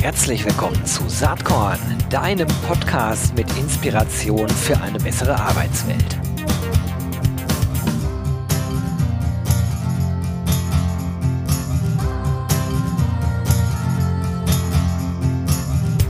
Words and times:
Herzlich 0.00 0.44
willkommen 0.44 0.84
zu 0.86 1.08
Saatkorn, 1.08 1.78
deinem 2.08 2.48
Podcast 2.66 3.34
mit 3.36 3.46
Inspiration 3.58 4.48
für 4.48 4.80
eine 4.80 4.98
bessere 4.98 5.34
Arbeitswelt. 5.38 6.18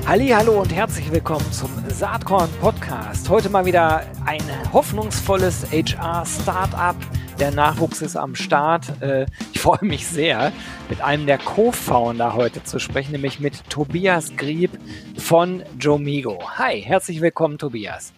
Hallo 0.06 0.60
und 0.60 0.74
herzlich 0.74 1.10
willkommen 1.12 1.52
zum 1.52 1.70
Saatkorn 1.88 2.50
Podcast. 2.60 3.28
Heute 3.28 3.48
mal 3.48 3.64
wieder 3.64 4.02
ein 4.24 4.42
hoffnungsvolles 4.72 5.66
HR 5.70 6.24
Startup. 6.26 6.96
Der 7.40 7.52
Nachwuchs 7.52 8.02
ist 8.02 8.16
am 8.16 8.34
Start. 8.34 9.00
Äh, 9.00 9.24
ich 9.54 9.60
freue 9.60 9.82
mich 9.82 10.06
sehr, 10.06 10.52
mit 10.90 11.00
einem 11.00 11.24
der 11.24 11.38
Co-Founder 11.38 12.34
heute 12.34 12.62
zu 12.64 12.78
sprechen, 12.78 13.12
nämlich 13.12 13.40
mit 13.40 13.70
Tobias 13.70 14.36
Grieb 14.36 14.70
von 15.16 15.64
Jomigo. 15.78 16.38
Hi, 16.58 16.82
herzlich 16.82 17.22
willkommen, 17.22 17.56
Tobias. 17.56 18.12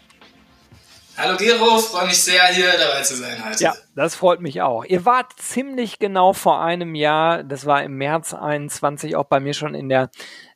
Hallo 1.17 1.37
Gero, 1.37 1.79
freue 1.79 2.07
mich 2.07 2.21
sehr, 2.21 2.47
hier 2.47 2.73
dabei 2.77 3.03
zu 3.03 3.15
sein 3.15 3.45
heute. 3.47 3.63
Ja, 3.63 3.75
das 3.95 4.17
freut 4.17 4.41
mich 4.41 4.61
auch. 4.61 4.85
Ihr 4.85 5.05
wart 5.05 5.35
ziemlich 5.39 6.01
genau 6.01 6.33
vor 6.33 6.61
einem 6.61 6.97
Jahr, 6.97 7.45
das 7.45 7.65
war 7.65 7.85
im 7.85 7.97
März 7.99 8.35
21, 8.35 9.15
auch 9.15 9.27
bei 9.27 9.39
mir 9.39 9.55
schon 9.55 9.77
in 9.77 9.89
der 9.89 10.11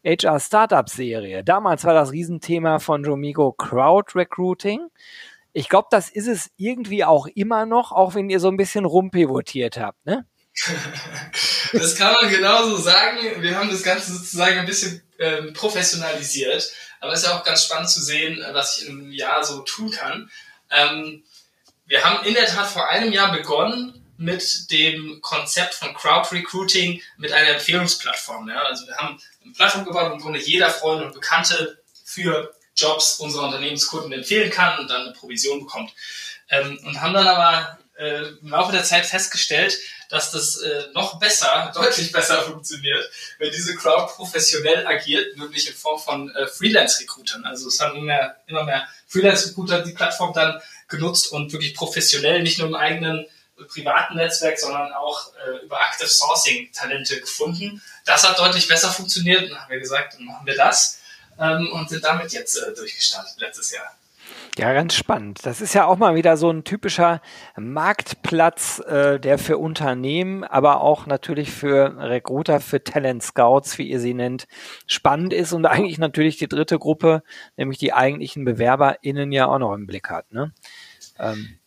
HR 0.05 0.41
Startup 0.41 0.89
Serie. 0.89 1.45
Damals 1.45 1.84
war 1.84 1.95
das 1.95 2.11
Riesenthema 2.11 2.80
von 2.80 3.05
Jomigo 3.05 3.53
Crowd 3.53 4.19
Recruiting. 4.19 4.89
Ich 5.56 5.70
glaube, 5.70 5.88
das 5.91 6.10
ist 6.10 6.27
es 6.27 6.51
irgendwie 6.59 7.02
auch 7.02 7.27
immer 7.28 7.64
noch, 7.64 7.91
auch 7.91 8.14
wenn 8.14 8.28
ihr 8.28 8.41
so 8.41 8.48
ein 8.48 8.59
bisschen 8.59 8.84
rumpivotiert 8.84 9.78
habt, 9.78 10.05
ne? 10.05 10.27
das 11.73 11.97
kann 11.97 12.12
man 12.12 12.30
genauso 12.30 12.77
sagen. 12.77 13.19
Wir 13.41 13.56
haben 13.56 13.70
das 13.70 13.83
Ganze 13.83 14.12
sozusagen 14.12 14.59
ein 14.59 14.66
bisschen 14.66 15.02
ähm, 15.19 15.55
professionalisiert. 15.55 16.70
Aber 17.00 17.14
es 17.14 17.20
ist 17.20 17.28
ja 17.28 17.39
auch 17.39 17.42
ganz 17.42 17.64
spannend 17.64 17.89
zu 17.89 18.03
sehen, 18.03 18.44
was 18.53 18.77
ich 18.77 18.89
im 18.89 19.11
Jahr 19.11 19.42
so 19.44 19.61
tun 19.61 19.91
kann. 19.91 20.31
Ähm, 20.70 21.25
wir 21.86 22.05
haben 22.05 22.27
in 22.27 22.34
der 22.34 22.47
Tat 22.47 22.66
vor 22.66 22.91
einem 22.91 23.11
Jahr 23.11 23.33
begonnen 23.33 24.05
mit 24.19 24.70
dem 24.70 25.22
Konzept 25.22 25.72
von 25.72 25.94
Crowd 25.94 26.34
Recruiting 26.34 27.00
mit 27.16 27.33
einer 27.33 27.55
Empfehlungsplattform. 27.55 28.47
Ja? 28.50 28.61
Also 28.62 28.86
wir 28.86 28.97
haben 28.98 29.19
eine 29.42 29.55
Plattform 29.55 29.86
gebaut, 29.86 30.22
wo 30.22 30.34
jeder 30.34 30.69
Freund 30.69 31.03
und 31.03 31.14
Bekannte 31.14 31.83
für 32.05 32.55
Jobs 32.77 33.19
unserer 33.20 33.46
Unternehmenskunden 33.46 34.12
empfehlen 34.12 34.50
kann 34.50 34.78
und 34.78 34.88
dann 34.88 35.02
eine 35.02 35.12
Provision 35.12 35.60
bekommt. 35.60 35.92
Ähm, 36.48 36.78
und 36.84 37.00
haben 37.00 37.14
dann 37.14 37.27
aber 37.27 37.78
äh, 37.98 38.28
im 38.41 38.48
Laufe 38.48 38.72
der 38.72 38.84
Zeit 38.84 39.06
festgestellt, 39.06 39.78
dass 40.08 40.30
das 40.30 40.58
äh, 40.58 40.84
noch 40.92 41.19
besser, 41.19 41.72
deutlich 41.74 42.12
besser 42.12 42.42
funktioniert, 42.42 43.10
wenn 43.38 43.50
diese 43.50 43.74
Crowd 43.74 44.12
professionell 44.14 44.86
agiert, 44.86 45.36
nämlich 45.36 45.69
in 45.69 45.74
Form 45.74 45.98
von 45.98 46.34
äh, 46.34 46.47
Freelance-Recruitern. 46.47 47.44
Also 47.44 47.69
es 47.69 47.80
haben 47.80 47.97
immer 47.97 48.06
mehr, 48.06 48.36
immer 48.47 48.64
mehr 48.64 48.86
Freelance-Recruiter 49.08 49.82
die 49.82 49.92
Plattform 49.92 50.32
dann 50.32 50.60
genutzt 50.88 51.32
und 51.32 51.52
wirklich 51.52 51.74
professionell, 51.74 52.42
nicht 52.42 52.58
nur 52.58 52.69
im 52.69 52.77
eigenen 52.77 53.27
privaten 53.69 54.16
Netzwerk, 54.16 54.58
sondern 54.58 54.92
auch 54.92 55.32
äh, 55.47 55.64
über 55.64 55.80
Active 55.80 56.08
Sourcing 56.08 56.70
Talente 56.72 57.19
gefunden. 57.20 57.82
Das 58.04 58.28
hat 58.28 58.38
deutlich 58.38 58.69
besser 58.69 58.91
funktioniert. 58.91 59.50
Dann 59.50 59.58
haben 59.58 59.70
wir 59.70 59.80
gesagt, 59.80 60.14
dann 60.14 60.24
machen 60.24 60.47
wir 60.47 60.56
das 60.56 61.00
ähm, 61.39 61.69
und 61.73 61.89
sind 61.89 62.05
damit 62.05 62.33
jetzt 62.33 62.56
äh, 62.56 62.75
durchgestartet 62.75 63.41
letztes 63.41 63.73
Jahr. 63.73 63.97
Ja, 64.59 64.73
ganz 64.73 64.95
spannend. 64.95 65.45
Das 65.45 65.61
ist 65.61 65.75
ja 65.75 65.84
auch 65.84 65.98
mal 65.98 66.15
wieder 66.15 66.39
so 66.39 66.51
ein 66.51 66.65
typischer 66.65 67.20
Marktplatz, 67.59 68.78
äh, 68.78 69.20
der 69.20 69.39
für 69.39 69.59
Unternehmen, 69.59 70.45
aber 70.45 70.81
auch 70.81 71.06
natürlich 71.06 71.53
für 71.53 71.95
Recruiter, 71.98 72.61
für 72.61 72.83
Talent 72.83 73.23
Scouts, 73.23 73.77
wie 73.77 73.91
ihr 73.91 74.01
sie 74.01 74.15
nennt, 74.15 74.47
spannend 74.87 75.34
ist 75.34 75.53
und 75.53 75.67
eigentlich 75.67 75.98
natürlich 75.98 76.39
die 76.39 76.48
dritte 76.48 76.78
Gruppe, 76.78 77.23
nämlich 77.59 77.78
die 77.78 77.93
eigentlichen 77.93 78.47
BewerberInnen 78.47 79.31
ja 79.31 79.47
auch 79.47 79.59
noch 79.59 79.75
im 79.75 79.87
Blick 79.87 80.09
hat. 80.09 80.33
Ne? 80.33 80.53
Ähm. 81.19 81.59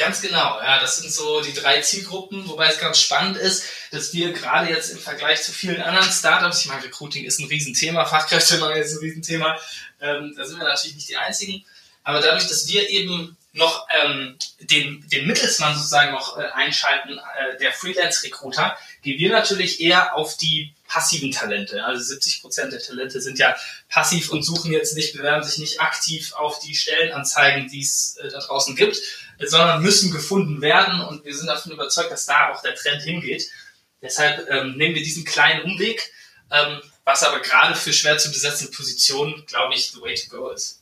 Ganz 0.00 0.22
genau, 0.22 0.58
ja, 0.62 0.80
das 0.80 0.96
sind 0.96 1.12
so 1.12 1.42
die 1.42 1.52
drei 1.52 1.82
Zielgruppen, 1.82 2.48
wobei 2.48 2.68
es 2.68 2.78
ganz 2.78 2.98
spannend 2.98 3.36
ist, 3.36 3.64
dass 3.90 4.14
wir 4.14 4.32
gerade 4.32 4.70
jetzt 4.70 4.88
im 4.88 4.98
Vergleich 4.98 5.42
zu 5.42 5.52
vielen 5.52 5.82
anderen 5.82 6.10
Startups, 6.10 6.60
ich 6.60 6.68
meine, 6.68 6.82
Recruiting 6.82 7.26
ist 7.26 7.38
ein 7.38 7.48
Riesenthema, 7.48 8.04
Fachkräftemangel 8.06 8.82
ist 8.82 8.94
ein 8.94 9.00
Riesenthema, 9.00 9.60
ähm, 10.00 10.32
da 10.34 10.46
sind 10.46 10.58
wir 10.58 10.66
natürlich 10.66 10.94
nicht 10.94 11.10
die 11.10 11.18
einzigen, 11.18 11.66
aber 12.02 12.20
dadurch, 12.20 12.48
dass 12.48 12.66
wir 12.66 12.88
eben 12.88 13.36
noch 13.52 13.86
ähm, 14.02 14.38
den, 14.60 15.06
den 15.08 15.26
Mittelsmann 15.26 15.74
sozusagen 15.74 16.12
noch 16.12 16.38
äh, 16.38 16.44
einschalten, 16.54 17.18
äh, 17.18 17.58
der 17.58 17.72
Freelance-Recruiter, 17.72 18.78
gehen 19.02 19.18
wir 19.18 19.30
natürlich 19.30 19.82
eher 19.82 20.16
auf 20.16 20.38
die 20.38 20.72
passiven 20.88 21.30
Talente. 21.30 21.84
Also 21.84 22.02
70 22.02 22.40
Prozent 22.40 22.72
der 22.72 22.80
Talente 22.80 23.20
sind 23.20 23.38
ja 23.38 23.54
passiv 23.88 24.30
und 24.30 24.44
suchen 24.44 24.72
jetzt 24.72 24.96
nicht, 24.96 25.14
bewerben 25.14 25.44
sich 25.44 25.58
nicht 25.58 25.80
aktiv 25.80 26.32
auf 26.32 26.60
die 26.60 26.74
Stellenanzeigen, 26.74 27.68
die 27.68 27.82
es 27.82 28.16
äh, 28.22 28.30
da 28.30 28.38
draußen 28.38 28.76
gibt, 28.76 28.98
sondern 29.40 29.82
müssen 29.82 30.12
gefunden 30.12 30.60
werden. 30.60 31.00
Und 31.00 31.24
wir 31.24 31.34
sind 31.34 31.46
davon 31.46 31.72
überzeugt, 31.72 32.10
dass 32.10 32.26
da 32.26 32.50
auch 32.50 32.62
der 32.62 32.74
Trend 32.74 33.02
hingeht. 33.02 33.48
Deshalb 34.02 34.48
ähm, 34.50 34.76
nehmen 34.76 34.94
wir 34.94 35.02
diesen 35.02 35.24
kleinen 35.24 35.62
Umweg, 35.62 36.12
ähm, 36.50 36.80
was 37.04 37.22
aber 37.22 37.40
gerade 37.40 37.74
für 37.74 37.92
schwer 37.92 38.18
zu 38.18 38.30
besetzende 38.30 38.72
Positionen, 38.72 39.44
glaube 39.46 39.74
ich, 39.74 39.90
the 39.90 40.00
way 40.00 40.14
to 40.14 40.34
go 40.34 40.50
ist. 40.50 40.80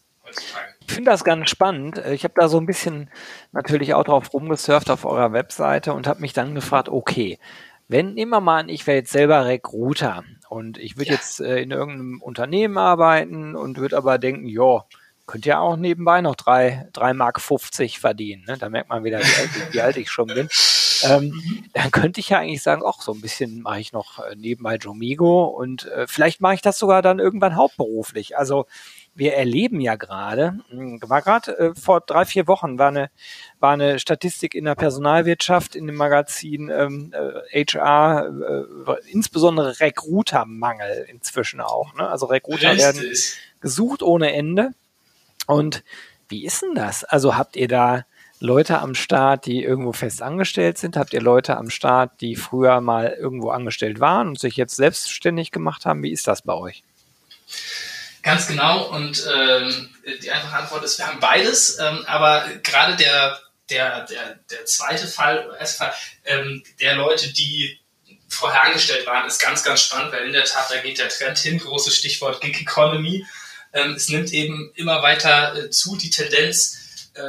Ich 0.86 0.94
finde 0.94 1.10
das 1.10 1.24
ganz 1.24 1.48
spannend. 1.48 1.98
Ich 1.98 2.24
habe 2.24 2.34
da 2.36 2.48
so 2.48 2.58
ein 2.58 2.66
bisschen 2.66 3.10
natürlich 3.52 3.94
auch 3.94 4.04
drauf 4.04 4.32
rumgesurft 4.32 4.90
auf 4.90 5.06
eurer 5.06 5.32
Webseite 5.32 5.94
und 5.94 6.06
habe 6.06 6.20
mich 6.20 6.34
dann 6.34 6.54
gefragt, 6.54 6.90
okay, 6.90 7.38
wenn 7.88 8.18
immer 8.18 8.40
mal 8.40 8.60
an, 8.60 8.68
ich 8.68 8.86
wäre 8.86 8.98
jetzt 8.98 9.12
selber 9.12 9.46
Recruiter 9.46 10.24
und 10.50 10.76
ich 10.76 10.96
würde 10.98 11.10
ja. 11.10 11.14
jetzt 11.14 11.40
äh, 11.40 11.62
in 11.62 11.70
irgendeinem 11.70 12.20
Unternehmen 12.20 12.76
arbeiten 12.76 13.56
und 13.56 13.78
würde 13.78 13.96
aber 13.96 14.18
denken, 14.18 14.46
ja, 14.46 14.84
könnt 15.28 15.46
ihr 15.46 15.60
auch 15.60 15.76
nebenbei 15.76 16.20
noch 16.20 16.34
drei, 16.34 16.88
drei 16.92 17.12
Mark 17.12 17.40
50 17.40 18.00
verdienen. 18.00 18.44
Ne? 18.48 18.58
Da 18.58 18.68
merkt 18.68 18.88
man 18.88 19.04
wieder, 19.04 19.20
wie 19.20 19.22
alt, 19.22 19.72
wie 19.72 19.80
alt 19.80 19.96
ich 19.96 20.10
schon 20.10 20.26
bin. 20.26 20.48
Ähm, 21.04 21.64
dann 21.74 21.90
könnte 21.92 22.18
ich 22.18 22.30
ja 22.30 22.38
eigentlich 22.38 22.62
sagen, 22.62 22.82
ach, 22.84 23.00
so 23.00 23.12
ein 23.12 23.20
bisschen 23.20 23.62
mache 23.62 23.78
ich 23.78 23.92
noch 23.92 24.18
äh, 24.18 24.34
nebenbei 24.34 24.76
Jomigo 24.76 25.44
und 25.44 25.86
äh, 25.86 26.06
vielleicht 26.08 26.40
mache 26.40 26.54
ich 26.54 26.62
das 26.62 26.78
sogar 26.78 27.02
dann 27.02 27.20
irgendwann 27.20 27.54
hauptberuflich. 27.54 28.36
Also 28.36 28.66
wir 29.14 29.34
erleben 29.34 29.80
ja 29.80 29.96
gerade, 29.96 30.58
hm, 30.70 31.00
war 31.02 31.22
gerade 31.22 31.58
äh, 31.58 31.74
vor 31.74 32.00
drei, 32.00 32.24
vier 32.24 32.46
Wochen 32.46 32.78
war 32.78 32.88
eine, 32.88 33.10
war 33.60 33.72
eine 33.72 33.98
Statistik 33.98 34.54
in 34.54 34.64
der 34.64 34.74
Personalwirtschaft 34.76 35.76
in 35.76 35.86
dem 35.86 35.96
Magazin 35.96 36.70
ähm, 36.70 37.12
äh, 37.12 37.64
HR, 37.64 38.30
äh, 38.86 39.10
insbesondere 39.10 39.78
Recruitermangel 39.78 41.06
inzwischen 41.08 41.60
auch. 41.60 41.94
Ne? 41.94 42.08
Also 42.08 42.26
Recruiter 42.26 42.72
Richtig. 42.72 42.84
werden 42.84 43.12
gesucht 43.60 44.02
ohne 44.02 44.32
Ende. 44.32 44.72
Und 45.48 45.82
wie 46.28 46.44
ist 46.44 46.60
denn 46.62 46.74
das? 46.74 47.04
Also 47.04 47.36
habt 47.36 47.56
ihr 47.56 47.68
da 47.68 48.04
Leute 48.38 48.78
am 48.80 48.94
Start, 48.94 49.46
die 49.46 49.64
irgendwo 49.64 49.92
fest 49.92 50.22
angestellt 50.22 50.76
sind? 50.76 50.96
Habt 50.96 51.14
ihr 51.14 51.22
Leute 51.22 51.56
am 51.56 51.70
Start, 51.70 52.20
die 52.20 52.36
früher 52.36 52.80
mal 52.82 53.16
irgendwo 53.18 53.50
angestellt 53.50 53.98
waren 53.98 54.28
und 54.28 54.38
sich 54.38 54.56
jetzt 54.56 54.76
selbstständig 54.76 55.50
gemacht 55.50 55.86
haben? 55.86 56.02
Wie 56.02 56.12
ist 56.12 56.28
das 56.28 56.42
bei 56.42 56.52
euch? 56.52 56.84
Ganz 58.22 58.46
genau. 58.46 58.90
Und 58.90 59.26
ähm, 59.34 59.88
die 60.22 60.30
einfache 60.30 60.56
Antwort 60.56 60.84
ist, 60.84 60.98
wir 60.98 61.06
haben 61.06 61.18
beides. 61.18 61.78
Ähm, 61.78 62.04
aber 62.06 62.46
gerade 62.62 62.96
der, 62.96 63.38
der, 63.70 64.04
der, 64.04 64.38
der 64.50 64.66
zweite 64.66 65.06
Fall, 65.06 65.48
oder 65.48 65.94
ähm, 66.26 66.62
der 66.78 66.96
Leute, 66.96 67.32
die 67.32 67.80
vorher 68.28 68.64
angestellt 68.64 69.06
waren, 69.06 69.26
ist 69.26 69.40
ganz, 69.40 69.64
ganz 69.64 69.80
spannend, 69.80 70.12
weil 70.12 70.26
in 70.26 70.34
der 70.34 70.44
Tat, 70.44 70.70
da 70.70 70.76
geht 70.76 70.98
der 70.98 71.08
Trend 71.08 71.38
hin, 71.38 71.58
großes 71.58 71.96
Stichwort 71.96 72.42
Gig 72.42 72.60
Economy. 72.60 73.24
Ähm, 73.72 73.92
es 73.92 74.08
nimmt 74.08 74.32
eben 74.32 74.72
immer 74.74 75.02
weiter 75.02 75.54
äh, 75.54 75.70
zu, 75.70 75.96
die 75.96 76.10
Tendenz, 76.10 77.10
äh, 77.14 77.22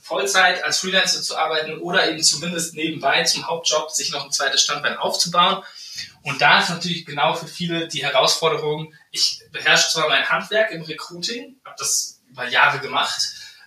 Vollzeit 0.00 0.62
als 0.62 0.80
Freelancer 0.80 1.22
zu 1.22 1.36
arbeiten 1.36 1.78
oder 1.78 2.10
eben 2.10 2.22
zumindest 2.22 2.74
nebenbei 2.74 3.24
zum 3.24 3.46
Hauptjob 3.46 3.90
sich 3.90 4.10
noch 4.10 4.24
ein 4.24 4.32
zweites 4.32 4.60
Standbein 4.60 4.98
aufzubauen. 4.98 5.62
Und 6.22 6.42
da 6.42 6.60
ist 6.60 6.68
natürlich 6.68 7.06
genau 7.06 7.34
für 7.34 7.46
viele 7.46 7.88
die 7.88 8.02
Herausforderung, 8.02 8.92
ich 9.10 9.40
beherrsche 9.50 9.90
zwar 9.90 10.08
mein 10.08 10.28
Handwerk 10.28 10.72
im 10.72 10.82
Recruiting, 10.82 11.56
habe 11.64 11.76
das 11.78 12.20
über 12.30 12.46
Jahre 12.48 12.80
gemacht, 12.80 13.20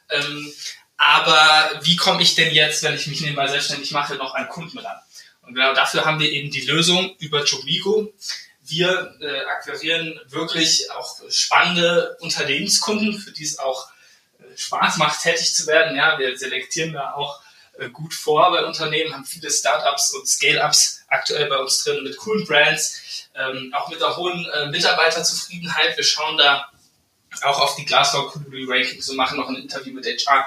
ähm, 0.09 0.53
aber 0.97 1.79
wie 1.83 1.95
komme 1.95 2.21
ich 2.21 2.35
denn 2.35 2.53
jetzt, 2.53 2.83
wenn 2.83 2.95
ich 2.95 3.07
mich 3.07 3.21
nebenbei 3.21 3.47
selbstständig 3.47 3.91
mache, 3.91 4.15
noch 4.15 4.33
an 4.33 4.49
Kunden 4.49 4.79
ran? 4.79 4.97
Und 5.41 5.53
genau 5.53 5.73
dafür 5.73 6.05
haben 6.05 6.19
wir 6.19 6.31
eben 6.31 6.51
die 6.51 6.61
Lösung 6.61 7.15
über 7.19 7.45
Jobigo. 7.45 8.13
Wir 8.67 9.15
äh, 9.21 9.45
akquirieren 9.45 10.19
wirklich 10.27 10.91
auch 10.91 11.21
spannende 11.29 12.17
Unternehmenskunden, 12.19 13.17
für 13.17 13.31
die 13.31 13.43
es 13.43 13.59
auch 13.59 13.87
äh, 14.39 14.57
Spaß 14.57 14.97
macht, 14.97 15.21
tätig 15.21 15.55
zu 15.55 15.67
werden. 15.67 15.95
Ja, 15.95 16.19
wir 16.19 16.37
selektieren 16.37 16.93
da 16.93 17.13
auch 17.13 17.41
äh, 17.79 17.89
gut 17.89 18.13
vor 18.13 18.51
bei 18.51 18.65
Unternehmen, 18.65 19.13
haben 19.13 19.25
viele 19.25 19.49
Startups 19.49 20.13
und 20.13 20.27
Scale-Ups 20.27 21.03
aktuell 21.07 21.47
bei 21.47 21.57
uns 21.57 21.83
drin 21.83 22.03
mit 22.03 22.17
coolen 22.17 22.45
Brands, 22.45 23.29
ähm, 23.35 23.73
auch 23.75 23.89
mit 23.89 24.01
der 24.01 24.17
hohen 24.17 24.45
äh, 24.53 24.67
Mitarbeiterzufriedenheit. 24.67 25.95
Wir 25.95 26.03
schauen 26.03 26.37
da 26.37 26.69
auch 27.43 27.59
auf 27.59 27.75
die 27.75 27.85
Glassdoor 27.85 28.31
Community 28.31 28.65
Rankings 28.67 29.09
und 29.09 29.17
machen 29.17 29.37
noch 29.37 29.49
ein 29.49 29.55
Interview 29.55 29.93
mit 29.93 30.05
HR, 30.05 30.45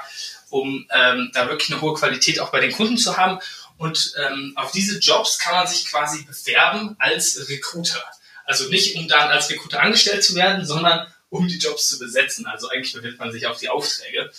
um 0.51 0.87
ähm, 0.93 1.31
da 1.33 1.49
wirklich 1.49 1.71
eine 1.71 1.81
hohe 1.81 1.95
Qualität 1.95 2.41
auch 2.41 2.51
bei 2.51 2.61
den 2.61 2.73
Kunden 2.73 2.99
zu 2.99 3.17
haben. 3.17 3.39
Und 3.81 4.13
ähm, 4.19 4.53
auf 4.57 4.73
diese 4.73 4.99
Jobs 4.99 5.39
kann 5.39 5.55
man 5.55 5.67
sich 5.67 5.87
quasi 5.87 6.23
bewerben 6.25 6.97
als 6.99 7.49
Recruiter. 7.49 8.05
Also 8.45 8.69
nicht, 8.69 8.95
um 8.97 9.09
dann 9.09 9.31
als 9.31 9.49
Recruiter 9.49 9.81
angestellt 9.81 10.23
zu 10.23 10.35
werden, 10.35 10.67
sondern 10.67 11.07
um 11.31 11.49
die 11.49 11.57
Jobs 11.57 11.89
zu 11.89 11.99
besetzen. 11.99 12.45
Also 12.45 12.69
eigentlich 12.69 12.93
bewirbt 12.93 13.19
man 13.19 13.33
sich 13.33 13.47
auf 13.47 13.59
die 13.59 13.71
Aufträge. 13.71 14.31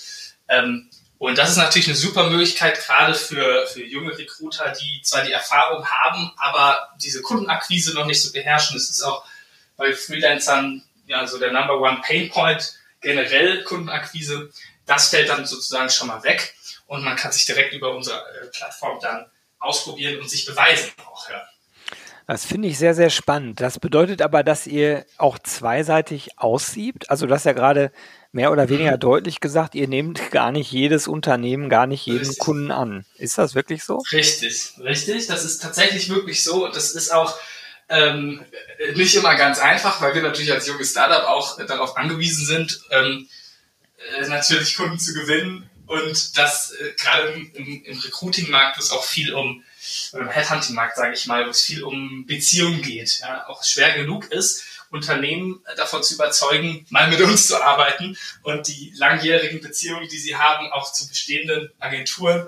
Ähm, 0.47 0.91
und 1.17 1.39
das 1.39 1.49
ist 1.49 1.57
natürlich 1.57 1.87
eine 1.87 1.97
super 1.97 2.29
Möglichkeit, 2.29 2.85
gerade 2.85 3.15
für, 3.15 3.65
für 3.65 3.83
junge 3.83 4.15
Recruiter, 4.15 4.71
die 4.79 5.01
zwar 5.01 5.25
die 5.25 5.31
Erfahrung 5.31 5.87
haben, 5.87 6.31
aber 6.37 6.89
diese 7.01 7.23
Kundenakquise 7.23 7.95
noch 7.95 8.05
nicht 8.05 8.21
so 8.21 8.31
beherrschen. 8.31 8.75
Das 8.75 8.91
ist 8.91 9.01
auch 9.01 9.25
bei 9.75 9.95
Freelancern 9.95 10.83
ja 11.07 11.25
so 11.25 11.39
der 11.39 11.51
Number 11.51 11.81
One 11.81 12.01
Pain 12.05 12.29
Point, 12.29 12.75
generell 13.01 13.63
Kundenakquise. 13.63 14.51
Das 14.85 15.09
fällt 15.09 15.29
dann 15.29 15.47
sozusagen 15.47 15.89
schon 15.89 16.09
mal 16.09 16.21
weg 16.21 16.53
und 16.91 17.05
man 17.05 17.15
kann 17.15 17.31
sich 17.31 17.45
direkt 17.45 17.73
über 17.73 17.95
unsere 17.95 18.17
äh, 18.17 18.47
Plattform 18.47 18.99
dann 19.01 19.25
ausprobieren 19.59 20.19
und 20.19 20.29
sich 20.29 20.45
beweisen 20.45 20.91
auch. 21.05 21.29
Ja. 21.29 21.41
Das 22.27 22.43
finde 22.43 22.67
ich 22.67 22.77
sehr, 22.77 22.93
sehr 22.93 23.09
spannend. 23.09 23.61
Das 23.61 23.79
bedeutet 23.79 24.21
aber, 24.21 24.43
dass 24.43 24.67
ihr 24.67 25.05
auch 25.17 25.39
zweiseitig 25.39 26.37
aussiebt. 26.37 27.09
Also 27.09 27.27
das 27.27 27.45
ja 27.45 27.53
gerade 27.53 27.93
mehr 28.33 28.51
oder 28.51 28.67
weniger 28.67 28.97
mhm. 28.97 28.99
deutlich 28.99 29.39
gesagt, 29.39 29.73
ihr 29.73 29.87
nehmt 29.87 30.31
gar 30.31 30.51
nicht 30.51 30.69
jedes 30.69 31.07
Unternehmen, 31.07 31.69
gar 31.69 31.87
nicht 31.87 32.05
jeden 32.05 32.19
richtig. 32.19 32.39
Kunden 32.39 32.71
an. 32.71 33.05
Ist 33.15 33.37
das 33.37 33.55
wirklich 33.55 33.85
so? 33.85 33.99
Richtig, 34.11 34.73
richtig. 34.79 35.27
Das 35.27 35.45
ist 35.45 35.61
tatsächlich 35.61 36.09
wirklich 36.09 36.43
so. 36.43 36.67
Das 36.67 36.91
ist 36.91 37.13
auch 37.13 37.37
ähm, 37.87 38.43
nicht 38.95 39.15
immer 39.15 39.35
ganz 39.35 39.59
einfach, 39.59 40.01
weil 40.01 40.13
wir 40.13 40.23
natürlich 40.23 40.51
als 40.51 40.67
junges 40.67 40.91
Startup 40.91 41.23
auch 41.23 41.57
darauf 41.65 41.95
angewiesen 41.95 42.45
sind, 42.45 42.81
ähm, 42.89 43.29
äh, 44.19 44.27
natürlich 44.27 44.75
Kunden 44.75 44.99
zu 44.99 45.13
gewinnen. 45.13 45.69
Und 45.91 46.37
das 46.37 46.71
äh, 46.71 46.93
gerade 46.93 47.33
im, 47.33 47.83
im 47.83 47.99
Recruiting-Markt, 47.99 48.77
wo 48.77 48.81
es 48.81 48.91
auch 48.91 49.03
viel 49.03 49.33
um 49.33 49.61
oder 50.13 50.21
im 50.21 50.29
Headhunting-Markt, 50.29 50.95
sage 50.95 51.13
ich 51.13 51.25
mal, 51.25 51.45
wo 51.45 51.49
es 51.49 51.63
viel 51.63 51.83
um 51.83 52.25
Beziehungen 52.25 52.81
geht, 52.81 53.19
ja, 53.19 53.45
auch 53.47 53.61
schwer 53.65 53.91
genug 53.97 54.31
ist, 54.31 54.63
Unternehmen 54.89 55.61
davon 55.75 56.01
zu 56.01 56.13
überzeugen, 56.13 56.85
mal 56.91 57.09
mit 57.09 57.19
uns 57.19 57.47
zu 57.47 57.61
arbeiten 57.61 58.17
und 58.43 58.69
die 58.69 58.93
langjährigen 58.95 59.59
Beziehungen, 59.59 60.07
die 60.07 60.17
sie 60.17 60.37
haben, 60.37 60.71
auch 60.71 60.93
zu 60.93 61.09
bestehenden 61.09 61.69
Agenturen, 61.79 62.47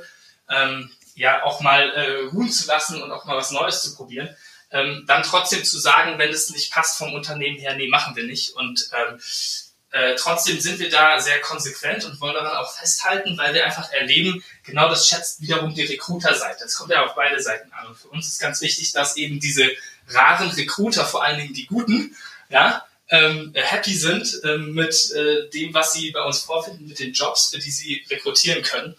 ähm, 0.49 0.89
ja 1.15 1.43
auch 1.43 1.59
mal 1.59 1.89
äh, 1.89 2.25
ruhen 2.27 2.49
zu 2.49 2.65
lassen 2.65 3.03
und 3.03 3.11
auch 3.11 3.25
mal 3.25 3.35
was 3.35 3.51
Neues 3.51 3.81
zu 3.81 3.93
probieren. 3.93 4.33
Ähm, 4.71 5.03
dann 5.05 5.23
trotzdem 5.23 5.65
zu 5.65 5.79
sagen, 5.79 6.17
wenn 6.17 6.29
es 6.29 6.49
nicht 6.49 6.71
passt 6.71 6.97
vom 6.97 7.13
Unternehmen 7.13 7.59
her, 7.59 7.75
nee, 7.75 7.89
machen 7.89 8.15
wir 8.15 8.23
nicht. 8.23 8.55
Und 8.55 8.89
ähm, 8.93 9.19
äh, 9.93 10.15
trotzdem 10.15 10.59
sind 10.59 10.79
wir 10.79 10.89
da 10.89 11.19
sehr 11.19 11.39
konsequent 11.41 12.03
und 12.03 12.19
wollen 12.19 12.33
daran 12.33 12.57
auch 12.57 12.75
festhalten, 12.75 13.37
weil 13.37 13.53
wir 13.53 13.63
einfach 13.63 13.91
erleben, 13.91 14.43
genau 14.63 14.89
das 14.89 15.07
schätzt 15.07 15.39
wiederum 15.39 15.75
die 15.75 15.83
Recruiter-Seite. 15.83 16.63
Das 16.63 16.73
kommt 16.75 16.89
ja 16.89 17.05
auf 17.05 17.13
beide 17.13 17.39
Seiten 17.39 17.71
an. 17.71 17.85
Und 17.85 17.95
für 17.95 18.07
uns 18.07 18.27
ist 18.27 18.41
ganz 18.41 18.59
wichtig, 18.61 18.91
dass 18.91 19.17
eben 19.17 19.39
diese 19.39 19.69
raren 20.07 20.49
Recruiter, 20.49 21.05
vor 21.05 21.23
allen 21.23 21.37
Dingen 21.37 21.53
die 21.53 21.67
guten, 21.67 22.15
ja, 22.49 22.83
ähm, 23.09 23.53
happy 23.53 23.93
sind 23.93 24.41
ähm, 24.43 24.73
mit 24.73 25.11
äh, 25.11 25.47
dem, 25.51 25.75
was 25.75 25.93
sie 25.93 26.09
bei 26.09 26.23
uns 26.23 26.39
vorfinden, 26.39 26.87
mit 26.87 26.97
den 26.97 27.13
Jobs, 27.13 27.51
für 27.51 27.59
die 27.59 27.69
sie 27.69 28.03
rekrutieren 28.09 28.63
können. 28.63 28.95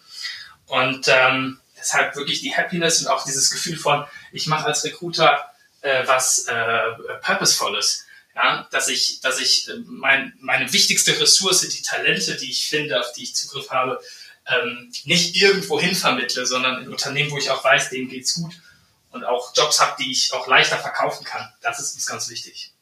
Und 0.67 1.09
ähm, 1.09 1.59
deshalb 1.77 2.15
wirklich 2.15 2.39
die 2.39 2.55
Happiness 2.55 3.01
und 3.01 3.07
auch 3.07 3.25
dieses 3.25 3.51
Gefühl 3.51 3.75
von, 3.75 4.05
ich 4.31 4.47
mache 4.47 4.67
als 4.67 4.85
Recruiter 4.85 5.51
äh, 5.81 6.07
was 6.07 6.47
äh, 6.47 6.81
Purposevolles 7.21 8.04
ja, 8.35 8.67
dass 8.71 8.89
ich, 8.89 9.21
dass 9.21 9.39
ich 9.39 9.69
äh, 9.69 9.73
mein, 9.85 10.33
meine 10.39 10.71
wichtigste 10.73 11.19
Ressource, 11.19 11.61
die 11.61 11.81
Talente, 11.81 12.35
die 12.35 12.51
ich 12.51 12.67
finde, 12.67 12.99
auf 12.99 13.13
die 13.13 13.23
ich 13.23 13.35
Zugriff 13.35 13.71
habe, 13.71 13.99
ähm, 14.47 14.91
nicht 15.05 15.35
irgendwo 15.41 15.79
hin 15.79 15.95
vermittle, 15.95 16.45
sondern 16.45 16.83
in 16.83 16.89
Unternehmen, 16.89 17.31
wo 17.31 17.37
ich 17.37 17.49
auch 17.49 17.63
weiß, 17.63 17.89
denen 17.89 18.09
geht's 18.09 18.35
gut 18.35 18.53
und 19.11 19.23
auch 19.23 19.55
Jobs 19.55 19.79
habe, 19.79 19.95
die 20.03 20.11
ich 20.11 20.33
auch 20.33 20.47
leichter 20.47 20.77
verkaufen 20.77 21.23
kann. 21.23 21.51
Das 21.61 21.79
ist 21.79 21.95
uns 21.95 22.05
ganz 22.05 22.29
wichtig. 22.29 22.73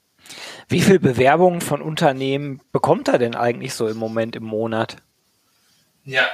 Wie 0.68 0.82
viel 0.82 1.00
Bewerbungen 1.00 1.62
von 1.62 1.82
Unternehmen 1.82 2.62
bekommt 2.72 3.08
er 3.08 3.20
denn 3.20 3.36
eigentlich 3.36 3.74
so 3.76 3.88
im 3.88 3.98
Moment 3.98 4.36
im 4.36 4.44
Monat? 4.44 4.98
Ja, 6.06 6.28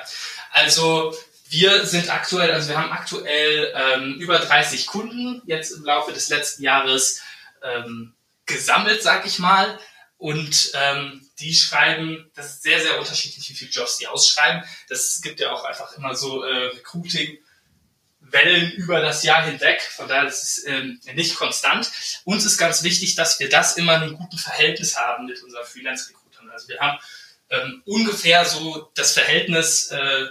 also 0.51 1.13
wir 1.49 1.85
sind 1.85 2.11
aktuell, 2.13 2.51
also 2.51 2.69
wir 2.69 2.77
haben 2.77 2.91
aktuell 2.91 3.73
ähm, 3.75 4.15
über 4.19 4.39
30 4.39 4.87
Kunden 4.87 5.41
jetzt 5.45 5.71
im 5.71 5.83
Laufe 5.83 6.13
des 6.13 6.29
letzten 6.29 6.63
Jahres 6.63 7.21
ähm, 7.61 8.13
gesammelt, 8.49 9.01
sag 9.01 9.25
ich 9.25 9.39
mal. 9.39 9.79
Und 10.17 10.73
ähm, 10.73 11.25
die 11.39 11.53
schreiben, 11.53 12.29
das 12.35 12.47
ist 12.47 12.63
sehr, 12.63 12.81
sehr 12.81 12.99
unterschiedlich, 12.99 13.49
wie 13.49 13.53
viele 13.53 13.71
Jobs 13.71 13.97
die 13.97 14.07
ausschreiben. 14.07 14.63
Das 14.89 15.21
gibt 15.21 15.39
ja 15.39 15.53
auch 15.53 15.63
einfach 15.63 15.95
immer 15.95 16.13
so 16.13 16.43
äh, 16.43 16.65
Recruiting-Wellen 16.75 18.73
über 18.73 18.99
das 18.99 19.23
Jahr 19.23 19.45
hinweg. 19.45 19.81
Von 19.81 20.09
daher 20.09 20.27
ist 20.27 20.43
es 20.43 20.65
ähm, 20.65 20.99
nicht 21.13 21.37
konstant. 21.37 21.89
Uns 22.25 22.43
ist 22.45 22.57
ganz 22.57 22.83
wichtig, 22.83 23.15
dass 23.15 23.39
wir 23.39 23.47
das 23.47 23.77
immer 23.77 23.95
in 23.95 24.01
einem 24.01 24.17
guten 24.17 24.37
Verhältnis 24.37 24.97
haben 24.97 25.25
mit 25.25 25.41
unseren 25.41 25.65
Freelance-Recruitern. 25.65 26.49
Also 26.51 26.67
wir 26.67 26.81
haben 26.81 26.99
ähm, 27.49 27.81
ungefähr 27.85 28.43
so 28.43 28.91
das 28.95 29.13
Verhältnis 29.13 29.87
äh, 29.91 30.27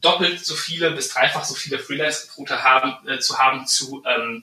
doppelt 0.00 0.44
so 0.44 0.54
viele 0.54 0.90
bis 0.90 1.10
dreifach 1.10 1.44
so 1.44 1.54
viele 1.54 1.78
Freelance-Recruiter 1.78 2.62
haben, 2.62 3.06
äh, 3.08 3.18
zu 3.18 3.38
haben 3.38 3.66
zu 3.66 4.02
ähm, 4.06 4.42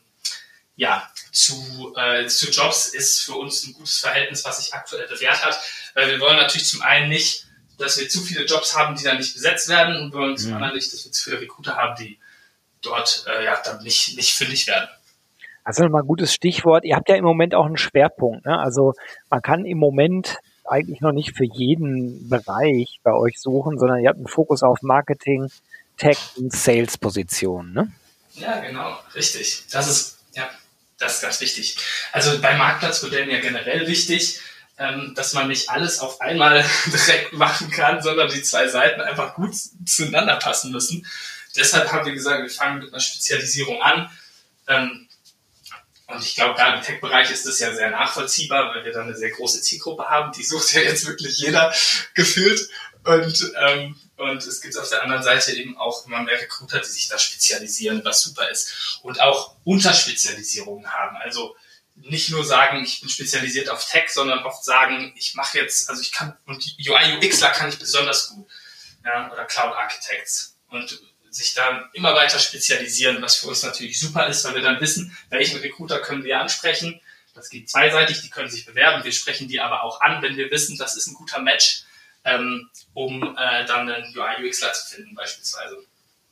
ja, 0.79 1.03
zu, 1.33 1.93
äh, 1.97 2.25
zu 2.27 2.49
Jobs 2.49 2.87
ist 2.87 3.19
für 3.19 3.33
uns 3.33 3.67
ein 3.67 3.73
gutes 3.73 3.99
Verhältnis, 3.99 4.45
was 4.45 4.63
sich 4.63 4.73
aktuell 4.73 5.05
bewährt 5.09 5.45
hat. 5.45 5.59
Weil 5.93 6.07
wir 6.07 6.19
wollen 6.21 6.37
natürlich 6.37 6.67
zum 6.67 6.81
einen 6.81 7.09
nicht, 7.09 7.47
dass 7.77 7.99
wir 7.99 8.07
zu 8.07 8.21
viele 8.21 8.45
Jobs 8.45 8.77
haben, 8.77 8.95
die 8.95 9.03
dann 9.03 9.17
nicht 9.17 9.33
besetzt 9.33 9.67
werden 9.67 9.97
und 9.97 10.13
wir 10.13 10.19
wollen 10.19 10.37
zum 10.37 10.53
anderen 10.53 10.75
nicht, 10.75 10.91
dass 10.93 11.03
wir 11.03 11.11
zu 11.11 11.25
viele 11.25 11.41
Recruiter 11.41 11.75
haben, 11.75 11.95
die 11.99 12.17
dort 12.81 13.25
äh, 13.27 13.43
ja 13.43 13.61
dann 13.61 13.83
nicht, 13.83 14.15
nicht 14.15 14.33
fündig 14.33 14.67
werden. 14.67 14.87
Also 15.65 15.83
nochmal 15.83 16.03
ein 16.03 16.07
gutes 16.07 16.33
Stichwort. 16.33 16.85
Ihr 16.85 16.95
habt 16.95 17.09
ja 17.09 17.15
im 17.15 17.25
Moment 17.25 17.55
auch 17.55 17.65
einen 17.65 17.77
Schwerpunkt. 17.77 18.45
Ne? 18.45 18.57
Also 18.57 18.93
man 19.29 19.41
kann 19.41 19.65
im 19.65 19.79
Moment 19.79 20.37
eigentlich 20.63 21.01
noch 21.01 21.11
nicht 21.11 21.35
für 21.35 21.45
jeden 21.45 22.29
Bereich 22.29 23.01
bei 23.03 23.11
euch 23.11 23.37
suchen, 23.37 23.77
sondern 23.77 23.99
ihr 23.99 24.07
habt 24.07 24.17
einen 24.17 24.27
Fokus 24.27 24.63
auf 24.63 24.81
Marketing, 24.81 25.51
Tech 25.97 26.17
und 26.37 26.53
Sales-Positionen. 26.53 27.73
Ne? 27.73 27.91
Ja, 28.35 28.61
genau, 28.61 28.97
richtig. 29.13 29.65
Das 29.71 29.89
ist 29.89 30.19
ja 30.35 30.49
das 30.99 31.15
ist 31.15 31.21
ganz 31.21 31.41
wichtig. 31.41 31.77
Also 32.11 32.39
bei 32.39 32.55
Marktplatzmodellen 32.55 33.29
ja 33.29 33.39
generell 33.39 33.87
wichtig, 33.87 34.39
ähm, 34.77 35.13
dass 35.15 35.33
man 35.33 35.47
nicht 35.47 35.69
alles 35.69 35.99
auf 35.99 36.21
einmal 36.21 36.63
direkt 36.85 37.33
machen 37.33 37.71
kann, 37.71 38.01
sondern 38.01 38.29
die 38.29 38.43
zwei 38.43 38.67
Seiten 38.67 39.01
einfach 39.01 39.33
gut 39.33 39.53
zueinander 39.85 40.35
passen 40.35 40.71
müssen. 40.71 41.05
Deshalb 41.55 41.91
haben 41.91 42.05
wir 42.05 42.13
gesagt, 42.13 42.43
wir 42.43 42.49
fangen 42.49 42.79
mit 42.79 42.93
einer 42.93 43.01
Spezialisierung 43.01 43.81
an. 43.81 44.09
Und 46.09 46.23
ich 46.23 46.35
glaube, 46.35 46.55
gerade 46.55 46.77
im 46.77 46.83
Tech-Bereich 46.83 47.29
ist 47.29 47.45
das 47.45 47.59
ja 47.59 47.73
sehr 47.73 47.91
nachvollziehbar, 47.91 48.73
weil 48.73 48.83
wir 48.83 48.91
da 48.91 49.03
eine 49.03 49.15
sehr 49.15 49.29
große 49.29 49.61
Zielgruppe 49.61 50.09
haben. 50.09 50.31
Die 50.31 50.43
sucht 50.43 50.73
ja 50.73 50.81
jetzt 50.81 51.05
wirklich 51.05 51.37
jeder 51.37 51.73
gefühlt. 52.15 52.67
Und 53.03 53.53
ähm, 53.57 53.95
und 54.19 54.45
es 54.45 54.59
gibt 54.59 54.77
auf 54.77 54.89
der 54.89 55.01
anderen 55.03 55.23
Seite 55.23 55.53
eben 55.53 55.77
auch 55.77 56.05
immer 56.05 56.21
mehr 56.21 56.39
Recruiter, 56.39 56.79
die 56.79 56.89
sich 56.89 57.07
da 57.07 57.17
spezialisieren, 57.17 58.03
was 58.03 58.21
super 58.21 58.49
ist. 58.49 58.99
Und 59.01 59.21
auch 59.21 59.55
Unterspezialisierungen 59.63 60.91
haben. 60.91 61.15
Also 61.15 61.55
nicht 61.95 62.29
nur 62.29 62.43
sagen, 62.43 62.83
ich 62.83 62.99
bin 62.99 63.09
spezialisiert 63.09 63.69
auf 63.69 63.85
Tech, 63.85 64.09
sondern 64.09 64.43
oft 64.43 64.63
sagen, 64.65 65.13
ich 65.15 65.35
mache 65.35 65.57
jetzt, 65.57 65.89
also 65.89 66.01
ich 66.01 66.11
kann, 66.11 66.37
und 66.45 66.75
UI, 66.85 67.17
UXler 67.17 67.49
kann 67.51 67.69
ich 67.69 67.79
besonders 67.79 68.29
gut. 68.29 68.47
Ja, 69.05 69.31
oder 69.31 69.45
Cloud 69.45 69.73
Architects. 69.73 70.57
Und 70.69 70.99
sich 71.31 71.53
dann 71.53 71.89
immer 71.93 72.15
weiter 72.15 72.39
spezialisieren, 72.39 73.21
was 73.21 73.37
für 73.37 73.47
uns 73.47 73.63
natürlich 73.63 73.99
super 73.99 74.27
ist, 74.27 74.45
weil 74.45 74.55
wir 74.55 74.61
dann 74.61 74.81
wissen, 74.81 75.15
welchen 75.29 75.59
Recruiter 75.59 75.99
können 75.99 76.23
wir 76.23 76.39
ansprechen. 76.39 76.99
Das 77.33 77.49
geht 77.49 77.69
zweiseitig, 77.69 78.21
die 78.21 78.29
können 78.29 78.49
sich 78.49 78.65
bewerben, 78.65 79.03
wir 79.03 79.11
sprechen 79.11 79.47
die 79.47 79.61
aber 79.61 79.83
auch 79.83 80.01
an, 80.01 80.21
wenn 80.21 80.35
wir 80.35 80.51
wissen, 80.51 80.77
das 80.77 80.97
ist 80.97 81.07
ein 81.07 81.13
guter 81.13 81.39
Match 81.39 81.83
ähm, 82.25 82.69
um 82.93 83.23
äh, 83.37 83.65
dann 83.65 83.89
einen 83.89 84.13
UI-UXler 84.15 84.73
zu 84.73 84.95
finden 84.95 85.15
beispielsweise. 85.15 85.77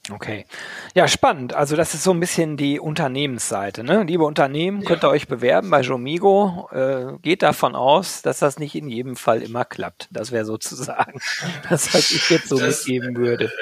Okay. 0.10 0.46
Ja, 0.94 1.08
spannend. 1.10 1.54
Also 1.54 1.76
das 1.76 1.94
ist 1.94 2.04
so 2.04 2.12
ein 2.12 2.20
bisschen 2.22 2.56
die 2.56 2.80
Unternehmensseite. 2.80 3.84
Ne? 3.84 4.04
Liebe 4.04 4.24
Unternehmen, 4.24 4.86
könnt 4.86 5.04
ihr 5.04 5.10
euch 5.10 5.28
bewerben 5.28 5.70
bei 5.70 5.82
Jomigo. 5.82 6.70
Äh, 6.72 7.20
geht 7.22 7.44
davon 7.44 7.76
aus, 7.76 8.22
dass 8.22 8.40
das 8.40 8.58
nicht 8.58 8.76
in 8.76 8.88
jedem 8.88 9.18
Fall 9.18 9.42
immer 9.42 9.66
klappt. 9.66 10.08
Das 10.12 10.32
wäre 10.32 10.46
sozusagen 10.46 11.20
das, 11.70 11.94
was 11.94 12.12
ich 12.12 12.30
jetzt 12.30 12.48
so 12.48 12.58
das, 12.58 12.86
mitgeben 12.86 13.18
würde. 13.18 13.52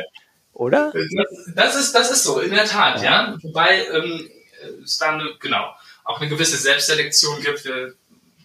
Oder? 0.55 0.93
Das, 1.53 1.75
ist, 1.75 1.93
das 1.93 2.11
ist 2.11 2.23
so, 2.23 2.39
in 2.39 2.51
der 2.51 2.65
Tat, 2.65 3.01
ja. 3.01 3.03
ja. 3.03 3.37
Wobei 3.41 3.85
ähm, 3.87 4.31
es 4.83 4.97
dann, 4.97 5.21
genau, 5.39 5.75
auch 6.05 6.21
eine 6.21 6.29
gewisse 6.29 6.55
Selbstselektion 6.55 7.41
gibt. 7.41 7.65
Wir 7.65 7.93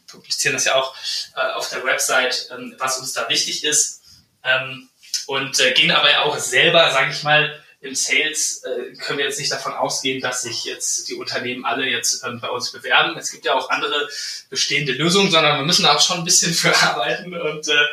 publizieren 0.09 0.55
das 0.55 0.65
ja 0.65 0.75
auch 0.75 0.95
äh, 1.37 1.53
auf 1.53 1.71
der 1.71 1.85
Website, 1.85 2.49
ähm, 2.51 2.75
was 2.79 2.99
uns 2.99 3.13
da 3.13 3.29
wichtig 3.29 3.63
ist. 3.65 4.03
Ähm, 4.43 4.89
und 5.27 5.61
äh, 5.61 5.73
gehen 5.73 5.93
aber 5.93 6.25
auch 6.25 6.37
selber, 6.37 6.91
sage 6.91 7.13
ich 7.13 7.23
mal, 7.23 7.60
im 7.83 7.95
Sales 7.95 8.63
äh, 8.65 8.95
können 8.97 9.19
wir 9.19 9.25
jetzt 9.25 9.39
nicht 9.39 9.51
davon 9.51 9.73
ausgehen, 9.73 10.21
dass 10.21 10.43
sich 10.43 10.65
jetzt 10.65 11.09
die 11.09 11.15
Unternehmen 11.15 11.65
alle 11.65 11.87
jetzt 11.89 12.23
ähm, 12.25 12.39
bei 12.39 12.49
uns 12.51 12.73
bewerben. 12.73 13.17
Es 13.17 13.33
gibt 13.33 13.47
ja 13.47 13.55
auch 13.55 13.71
andere 13.71 14.09
bestehende 14.51 14.93
Lösungen, 14.93 15.31
sondern 15.31 15.59
wir 15.59 15.65
müssen 15.65 15.87
auch 15.87 16.01
schon 16.01 16.19
ein 16.19 16.25
bisschen 16.25 16.53
für 16.55 16.77
arbeiten 16.77 17.35
und 17.35 17.69
äh, 17.69 17.87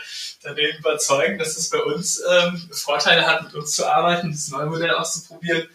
daneben 0.43 0.77
überzeugen, 0.79 1.39
dass 1.39 1.55
es 1.55 1.69
bei 1.69 1.81
uns 1.81 2.21
ähm, 2.29 2.69
Vorteile 2.71 3.25
hat, 3.25 3.43
mit 3.43 3.55
uns 3.55 3.71
zu 3.71 3.85
arbeiten, 3.85 4.31
das 4.31 4.49
neue 4.49 4.65
Modell 4.65 4.91
auszuprobieren 4.91 5.69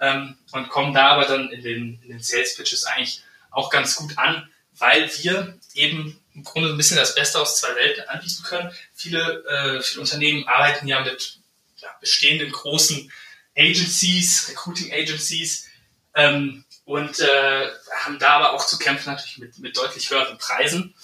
ähm, 0.00 0.36
und 0.50 0.68
kommen 0.68 0.92
da 0.92 1.10
aber 1.10 1.26
dann 1.26 1.50
in 1.50 1.62
den, 1.62 2.00
in 2.02 2.08
den 2.08 2.22
Sales 2.22 2.56
Pitches 2.56 2.84
eigentlich 2.84 3.22
auch 3.52 3.70
ganz 3.70 3.94
gut 3.94 4.18
an, 4.18 4.48
weil 4.76 5.08
wir 5.18 5.56
eben 5.74 6.20
im 6.34 6.42
Grunde 6.42 6.70
ein 6.70 6.76
bisschen 6.76 6.96
das 6.96 7.14
Beste 7.14 7.40
aus 7.40 7.60
zwei 7.60 7.76
Welten 7.76 8.08
anbieten 8.08 8.42
können. 8.42 8.72
Viele, 8.94 9.44
äh, 9.44 9.82
viele 9.82 10.00
Unternehmen 10.00 10.48
arbeiten 10.48 10.88
ja 10.88 11.00
mit 11.00 11.38
ja, 11.76 11.88
bestehenden 12.00 12.50
großen 12.50 13.10
Agencies, 13.56 14.48
Recruiting 14.48 14.92
Agencies, 14.92 15.68
ähm, 16.14 16.64
und 16.84 17.20
äh, 17.20 17.70
haben 18.00 18.18
da 18.18 18.30
aber 18.30 18.52
auch 18.52 18.66
zu 18.66 18.78
kämpfen 18.78 19.10
natürlich 19.10 19.38
mit, 19.38 19.58
mit 19.58 19.76
deutlich 19.76 20.10
höheren 20.10 20.36
Preisen 20.38 20.94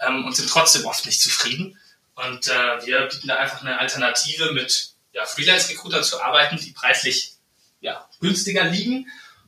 ähm, 0.00 0.24
und 0.24 0.34
sind 0.36 0.50
trotzdem 0.50 0.84
oft 0.84 1.06
nicht 1.06 1.20
zufrieden. 1.20 1.78
Und 2.14 2.48
äh, 2.48 2.86
wir 2.86 3.02
bieten 3.06 3.28
da 3.28 3.36
einfach 3.36 3.62
eine 3.62 3.78
Alternative 3.78 4.52
mit 4.52 4.90
ja, 5.12 5.24
Freelance-Recruitern 5.24 6.02
zu 6.02 6.20
arbeiten, 6.20 6.56
die 6.56 6.72
preislich 6.72 7.34
ja, 7.80 8.08
günstiger 8.20 8.64
liegen 8.64 9.06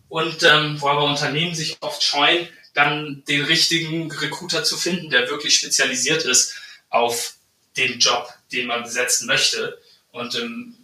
und 0.09 0.43
ähm, 0.45 0.81
wo 0.81 0.89
aber 0.89 1.05
Unternehmen 1.05 1.55
sich 1.55 1.77
oft 1.81 2.03
scheuen, 2.03 2.49
dann 2.75 3.25
den 3.27 3.45
richtigen 3.45 4.11
Recruiter 4.13 4.63
zu 4.63 4.77
finden, 4.77 5.11
der 5.11 5.29
wirklich 5.29 5.59
spezialisiert 5.59 6.23
ist 6.23 6.55
auf 6.89 7.35
den 7.77 7.99
Job, 7.99 8.33
den 8.53 8.69
man 8.69 8.85
besetzen 8.85 9.27
möchte. 9.27 9.81
Und 10.13 10.35
im 10.37 10.77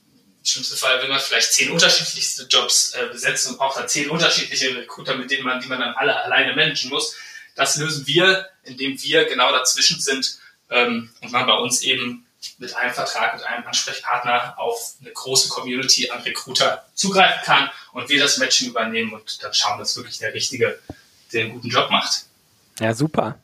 schlimmsten 0.47 0.77
Fall 0.77 1.03
will 1.03 1.09
man 1.09 1.21
vielleicht 1.21 1.53
zehn 1.53 1.71
unterschiedlichste 1.71 2.45
Jobs 2.45 2.93
äh, 2.95 3.07
besetzen 3.07 3.53
und 3.53 3.59
braucht 3.59 3.79
dann 3.79 3.89
zehn 3.89 4.11
unterschiedliche 4.11 4.77
Recruiter, 4.77 5.17
mit 5.17 5.31
denen 5.31 5.45
man, 5.45 5.61
die 5.61 5.69
man 5.69 5.81
dann 5.81 5.95
alle 5.95 6.17
alleine 6.23 6.55
managen 6.55 6.91
muss. 6.91 7.17
Das 7.55 7.77
lösen 7.77 8.07
wir, 8.07 8.49
indem 8.65 9.01
wir 9.03 9.25
genau 9.25 9.51
dazwischen 9.51 10.01
sind 10.01 10.39
ähm, 10.71 11.11
und 11.21 11.33
man 11.33 11.47
bei 11.47 11.55
uns 11.55 11.83
eben 11.83 12.27
mit 12.59 12.75
einem 12.75 12.95
Vertrag, 12.95 13.35
mit 13.35 13.45
einem 13.45 13.67
Ansprechpartner 13.67 14.59
auf 14.59 14.95
eine 15.01 15.13
große 15.13 15.49
Community 15.49 16.11
an 16.11 16.23
Recruiter 16.23 16.87
zugreifen 16.95 17.45
kann 17.45 17.71
und 17.93 18.09
wir 18.09 18.21
das 18.21 18.39
Matching 18.39 18.69
übernehmen 18.69 19.13
und 19.13 19.43
dann 19.43 19.53
schauen, 19.53 19.79
dass 19.79 19.97
wirklich 19.97 20.19
der 20.19 20.33
Richtige 20.35 20.79
den 21.33 21.53
guten 21.53 21.69
Job 21.69 21.91
macht. 21.91 22.27
Ja, 22.79 22.93
super. 22.93 23.39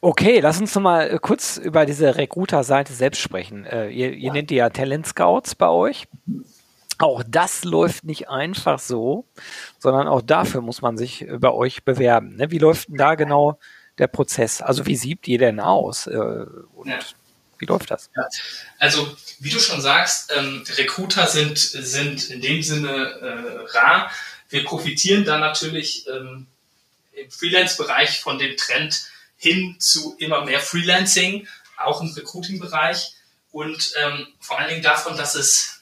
Okay, 0.00 0.40
lass 0.40 0.60
uns 0.60 0.74
noch 0.74 0.82
mal 0.82 1.08
äh, 1.08 1.18
kurz 1.20 1.56
über 1.58 1.86
diese 1.86 2.16
Recruiter-Seite 2.16 2.92
selbst 2.92 3.20
sprechen. 3.20 3.64
Äh, 3.64 3.90
ihr, 3.90 4.12
ihr 4.12 4.18
ja. 4.18 4.32
nennt 4.32 4.50
die 4.50 4.56
ja 4.56 4.70
Talent 4.70 5.06
Scouts 5.06 5.54
bei 5.54 5.68
euch. 5.68 6.08
Auch 6.98 7.22
das 7.26 7.64
läuft 7.64 8.04
nicht 8.04 8.28
einfach 8.28 8.78
so, 8.78 9.26
sondern 9.78 10.08
auch 10.08 10.22
dafür 10.22 10.60
muss 10.60 10.82
man 10.82 10.96
sich 10.96 11.26
bei 11.38 11.50
euch 11.50 11.84
bewerben. 11.84 12.36
Ne? 12.36 12.50
Wie 12.50 12.58
läuft 12.58 12.88
denn 12.88 12.96
da 12.96 13.14
genau 13.14 13.58
der 13.98 14.06
Prozess? 14.06 14.60
Also 14.60 14.86
wie 14.86 14.96
sieht 14.96 15.26
ihr 15.28 15.38
denn 15.38 15.60
aus? 15.60 16.06
Äh, 16.06 16.16
und 16.16 16.88
ja. 16.88 16.98
wie 17.58 17.66
läuft 17.66 17.90
das? 17.90 18.10
Ja. 18.16 18.28
Also 18.78 19.16
wie 19.38 19.50
du 19.50 19.58
schon 19.58 19.80
sagst, 19.80 20.32
ähm, 20.36 20.64
Recruiter 20.76 21.26
sind, 21.26 21.58
sind 21.58 22.30
in 22.30 22.40
dem 22.40 22.62
Sinne 22.62 22.88
äh, 22.90 23.76
rar. 23.76 24.10
Wir 24.48 24.64
profitieren 24.64 25.24
da 25.24 25.38
natürlich 25.38 26.06
ähm, 26.08 26.46
im 27.16 27.30
Freelance-Bereich 27.30 28.20
von 28.20 28.38
dem 28.38 28.56
Trend 28.56 29.06
hin 29.36 29.76
zu 29.78 30.16
immer 30.18 30.44
mehr 30.44 30.60
Freelancing, 30.60 31.48
auch 31.76 32.00
im 32.00 32.12
Recruiting-Bereich 32.12 33.12
und 33.50 33.92
ähm, 34.02 34.26
vor 34.40 34.58
allen 34.58 34.70
Dingen 34.70 34.82
davon, 34.82 35.16
dass 35.16 35.34
es 35.34 35.74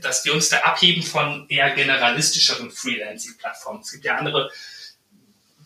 dass 0.00 0.24
wir 0.24 0.32
uns 0.32 0.48
da 0.48 0.58
abheben 0.60 1.02
von 1.02 1.48
eher 1.48 1.70
generalistischeren 1.70 2.70
Freelancing-Plattformen. 2.70 3.82
Es 3.82 3.92
gibt 3.92 4.04
ja 4.04 4.16
andere 4.16 4.50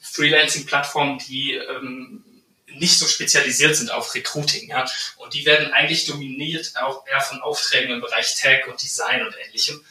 Freelancing-Plattformen, 0.00 1.18
die 1.18 1.54
ähm, 1.54 2.24
nicht 2.66 2.98
so 2.98 3.06
spezialisiert 3.06 3.76
sind 3.76 3.90
auf 3.90 4.14
Recruiting. 4.14 4.68
Ja? 4.68 4.86
Und 5.16 5.34
die 5.34 5.44
werden 5.46 5.72
eigentlich 5.72 6.06
dominiert 6.06 6.72
auch 6.76 7.06
eher 7.06 7.20
von 7.20 7.40
Aufträgen 7.40 7.92
im 7.92 8.00
Bereich 8.00 8.34
Tech 8.34 8.66
und 8.66 8.82
Design 8.82 9.24
und 9.24 9.34
ähnlichem 9.46 9.84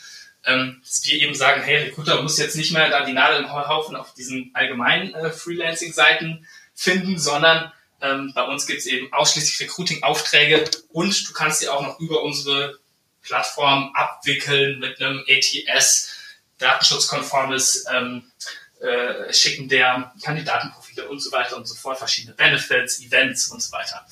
ähm, 0.47 0.81
dass 0.81 1.05
wir 1.05 1.21
eben 1.21 1.35
sagen, 1.35 1.61
hey, 1.61 1.83
Recruiter 1.83 2.21
muss 2.21 2.39
jetzt 2.39 2.55
nicht 2.55 2.71
mehr 2.71 2.89
da 2.89 3.05
die 3.05 3.13
Nadel 3.13 3.43
im 3.43 3.51
Haufen 3.51 3.95
auf 3.95 4.13
diesen 4.13 4.51
allgemeinen 4.53 5.13
äh, 5.13 5.29
Freelancing-Seiten 5.29 6.47
finden, 6.73 7.19
sondern 7.19 7.71
ähm, 8.01 8.31
bei 8.33 8.43
uns 8.43 8.65
gibt 8.65 8.79
es 8.79 8.85
eben 8.85 9.11
ausschließlich 9.11 9.59
Recruiting-Aufträge 9.67 10.63
und 10.89 11.29
du 11.29 11.33
kannst 11.33 11.59
sie 11.59 11.69
auch 11.69 11.81
noch 11.81 11.99
über 11.99 12.23
unsere 12.23 12.79
Plattform 13.23 13.91
abwickeln 13.93 14.79
mit 14.79 15.01
einem 15.01 15.23
ATS, 15.27 16.15
datenschutzkonformes 16.59 17.85
ähm, 17.91 18.31
äh, 18.79 19.33
Schicken 19.33 19.67
der 19.67 20.13
Kandidatenprofile 20.23 21.09
und 21.09 21.19
so 21.19 21.31
weiter 21.31 21.57
und 21.57 21.67
so 21.67 21.75
fort, 21.75 21.97
verschiedene 21.97 22.35
Benefits, 22.35 23.01
Events 23.01 23.47
und 23.47 23.61
so 23.61 23.71
weiter. 23.73 24.05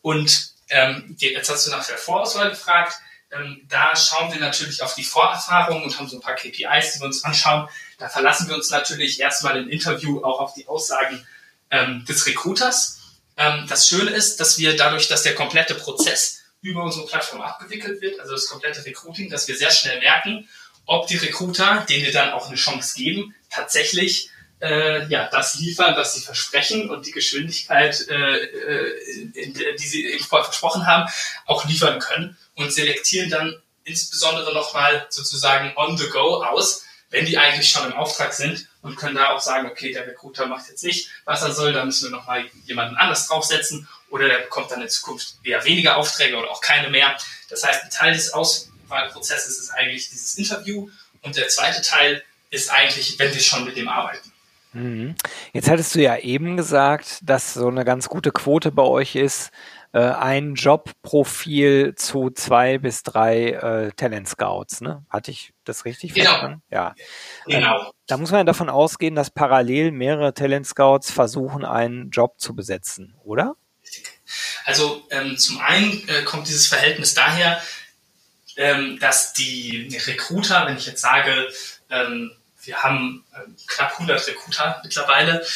Und 0.00 0.54
ähm, 0.70 1.14
jetzt 1.18 1.50
hast 1.50 1.66
du 1.66 1.70
nach 1.70 1.86
der 1.86 1.98
Vorauswahl 1.98 2.50
gefragt. 2.50 2.94
Ähm, 3.34 3.62
da 3.68 3.96
schauen 3.96 4.32
wir 4.32 4.40
natürlich 4.40 4.82
auf 4.82 4.94
die 4.94 5.04
Vorerfahrungen 5.04 5.84
und 5.84 5.98
haben 5.98 6.08
so 6.08 6.16
ein 6.16 6.22
paar 6.22 6.34
KPIs, 6.34 6.92
die 6.94 7.00
wir 7.00 7.06
uns 7.06 7.24
anschauen. 7.24 7.68
Da 7.98 8.08
verlassen 8.08 8.48
wir 8.48 8.54
uns 8.54 8.70
natürlich 8.70 9.20
erstmal 9.20 9.56
im 9.56 9.68
Interview 9.68 10.22
auch 10.24 10.40
auf 10.40 10.54
die 10.54 10.66
Aussagen 10.68 11.26
ähm, 11.70 12.04
des 12.06 12.26
Recruiters. 12.26 13.00
Ähm, 13.36 13.66
das 13.68 13.88
Schöne 13.88 14.10
ist, 14.10 14.40
dass 14.40 14.58
wir 14.58 14.76
dadurch, 14.76 15.08
dass 15.08 15.22
der 15.22 15.34
komplette 15.34 15.74
Prozess 15.74 16.42
über 16.60 16.82
unsere 16.82 17.06
Plattform 17.06 17.42
abgewickelt 17.42 18.00
wird, 18.00 18.20
also 18.20 18.32
das 18.32 18.46
komplette 18.46 18.84
Recruiting, 18.84 19.28
dass 19.28 19.48
wir 19.48 19.56
sehr 19.56 19.70
schnell 19.70 19.98
merken, 20.00 20.48
ob 20.86 21.06
die 21.06 21.16
Recruiter, 21.16 21.84
denen 21.88 22.04
wir 22.04 22.12
dann 22.12 22.30
auch 22.30 22.48
eine 22.48 22.56
Chance 22.56 22.94
geben, 22.96 23.34
tatsächlich 23.50 24.30
äh, 24.64 25.06
ja, 25.08 25.28
das 25.30 25.56
liefern, 25.56 25.94
was 25.94 26.14
sie 26.14 26.22
versprechen 26.22 26.88
und 26.88 27.06
die 27.06 27.10
Geschwindigkeit, 27.10 28.08
äh, 28.08 28.36
äh, 28.36 29.74
die 29.78 29.86
sie 29.86 30.06
eben 30.06 30.24
vorher 30.24 30.44
versprochen 30.44 30.86
haben, 30.86 31.10
auch 31.44 31.66
liefern 31.66 31.98
können 31.98 32.36
und 32.54 32.72
selektieren 32.72 33.28
dann 33.28 33.60
insbesondere 33.84 34.54
nochmal 34.54 35.06
sozusagen 35.10 35.74
on 35.76 35.98
the 35.98 36.08
go 36.08 36.42
aus, 36.42 36.86
wenn 37.10 37.26
die 37.26 37.36
eigentlich 37.36 37.68
schon 37.68 37.84
im 37.84 37.92
Auftrag 37.92 38.32
sind 38.32 38.66
und 38.80 38.96
können 38.96 39.16
da 39.16 39.30
auch 39.30 39.40
sagen, 39.40 39.68
okay, 39.68 39.92
der 39.92 40.06
Recruiter 40.06 40.46
macht 40.46 40.68
jetzt 40.68 40.82
nicht, 40.82 41.10
was 41.26 41.42
er 41.42 41.52
soll, 41.52 41.74
da 41.74 41.84
müssen 41.84 42.10
wir 42.10 42.16
nochmal 42.16 42.46
jemanden 42.64 42.96
anders 42.96 43.28
draufsetzen 43.28 43.86
oder 44.08 44.28
der 44.28 44.38
bekommt 44.38 44.70
dann 44.70 44.80
in 44.80 44.88
Zukunft 44.88 45.34
eher 45.44 45.62
weniger 45.66 45.98
Aufträge 45.98 46.36
oder 46.38 46.50
auch 46.50 46.62
keine 46.62 46.88
mehr. 46.88 47.14
Das 47.50 47.64
heißt, 47.64 47.84
ein 47.84 47.90
Teil 47.90 48.14
des 48.14 48.32
Auswahlprozesses 48.32 49.58
ist 49.58 49.70
eigentlich 49.70 50.08
dieses 50.08 50.38
Interview 50.38 50.88
und 51.20 51.36
der 51.36 51.48
zweite 51.48 51.82
Teil 51.82 52.24
ist 52.48 52.70
eigentlich, 52.70 53.18
wenn 53.18 53.34
wir 53.34 53.40
schon 53.42 53.64
mit 53.66 53.76
dem 53.76 53.88
arbeiten. 53.88 54.33
Mhm. 54.74 55.14
Jetzt 55.52 55.70
hattest 55.70 55.94
du 55.94 56.02
ja 56.02 56.16
eben 56.16 56.56
gesagt, 56.56 57.20
dass 57.22 57.54
so 57.54 57.68
eine 57.68 57.84
ganz 57.84 58.08
gute 58.08 58.32
Quote 58.32 58.72
bei 58.72 58.82
euch 58.82 59.14
ist, 59.16 59.50
äh, 59.92 60.00
ein 60.00 60.54
Jobprofil 60.54 61.94
zu 61.94 62.30
zwei 62.30 62.78
bis 62.78 63.04
drei 63.04 63.50
äh, 63.50 63.92
Talent 63.92 64.28
Scouts. 64.28 64.80
Ne? 64.80 65.06
Hatte 65.08 65.30
ich 65.30 65.54
das 65.62 65.84
richtig 65.84 66.14
genau. 66.14 66.30
verstanden? 66.30 66.62
Ja. 66.70 66.94
Genau. 67.46 67.80
Ähm, 67.80 67.86
da 68.08 68.16
muss 68.16 68.32
man 68.32 68.40
ja 68.40 68.44
davon 68.44 68.68
ausgehen, 68.68 69.14
dass 69.14 69.30
parallel 69.30 69.92
mehrere 69.92 70.34
Talent 70.34 70.66
Scouts 70.66 71.12
versuchen, 71.12 71.64
einen 71.64 72.10
Job 72.10 72.40
zu 72.40 72.56
besetzen, 72.56 73.14
oder? 73.24 73.54
Also 74.64 75.06
ähm, 75.10 75.38
zum 75.38 75.60
einen 75.60 76.08
äh, 76.08 76.22
kommt 76.24 76.48
dieses 76.48 76.66
Verhältnis 76.66 77.14
daher, 77.14 77.62
ähm, 78.56 78.98
dass 78.98 79.32
die 79.32 79.96
Recruiter, 80.06 80.66
wenn 80.66 80.76
ich 80.76 80.86
jetzt 80.86 81.02
sage, 81.02 81.48
ähm, 81.90 82.32
wir 82.66 82.82
haben 82.82 83.24
äh, 83.32 83.40
knapp 83.66 83.92
100 83.92 84.26
Recruiter 84.26 84.80
mittlerweile, 84.82 85.46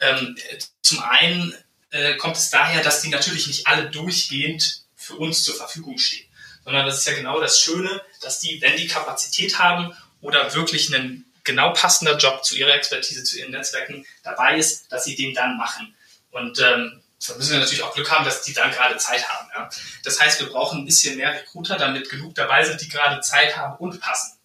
ähm, 0.00 0.36
zum 0.82 1.02
einen 1.02 1.54
äh, 1.90 2.16
kommt 2.16 2.36
es 2.36 2.50
daher, 2.50 2.82
dass 2.82 3.00
die 3.00 3.08
natürlich 3.08 3.46
nicht 3.46 3.66
alle 3.66 3.90
durchgehend 3.90 4.84
für 4.96 5.14
uns 5.14 5.44
zur 5.44 5.54
Verfügung 5.54 5.98
stehen. 5.98 6.28
Sondern 6.64 6.86
das 6.86 6.98
ist 6.98 7.06
ja 7.06 7.14
genau 7.14 7.40
das 7.40 7.60
Schöne, 7.60 8.02
dass 8.22 8.40
die, 8.40 8.60
wenn 8.62 8.76
die 8.76 8.88
Kapazität 8.88 9.58
haben 9.58 9.94
oder 10.20 10.54
wirklich 10.54 10.94
ein 10.94 11.26
genau 11.44 11.72
passender 11.72 12.16
Job 12.16 12.44
zu 12.44 12.56
ihrer 12.56 12.74
Expertise, 12.74 13.22
zu 13.22 13.38
ihren 13.38 13.50
Netzwerken 13.50 14.06
dabei 14.22 14.56
ist, 14.56 14.90
dass 14.90 15.04
sie 15.04 15.14
den 15.14 15.34
dann 15.34 15.58
machen. 15.58 15.94
Und 16.30 16.58
ähm, 16.58 17.02
da 17.26 17.34
müssen 17.36 17.52
wir 17.52 17.60
natürlich 17.60 17.82
auch 17.82 17.94
Glück 17.94 18.10
haben, 18.10 18.24
dass 18.24 18.42
die 18.42 18.54
dann 18.54 18.70
gerade 18.70 18.96
Zeit 18.96 19.28
haben. 19.28 19.48
Ja? 19.54 19.70
Das 20.02 20.20
heißt, 20.20 20.40
wir 20.40 20.48
brauchen 20.48 20.80
ein 20.80 20.84
bisschen 20.84 21.16
mehr 21.16 21.32
Recruiter, 21.32 21.76
damit 21.76 22.10
genug 22.10 22.34
dabei 22.34 22.64
sind, 22.64 22.80
die 22.80 22.88
gerade 22.88 23.20
Zeit 23.20 23.56
haben 23.56 23.76
und 23.76 24.00
passen. 24.00 24.38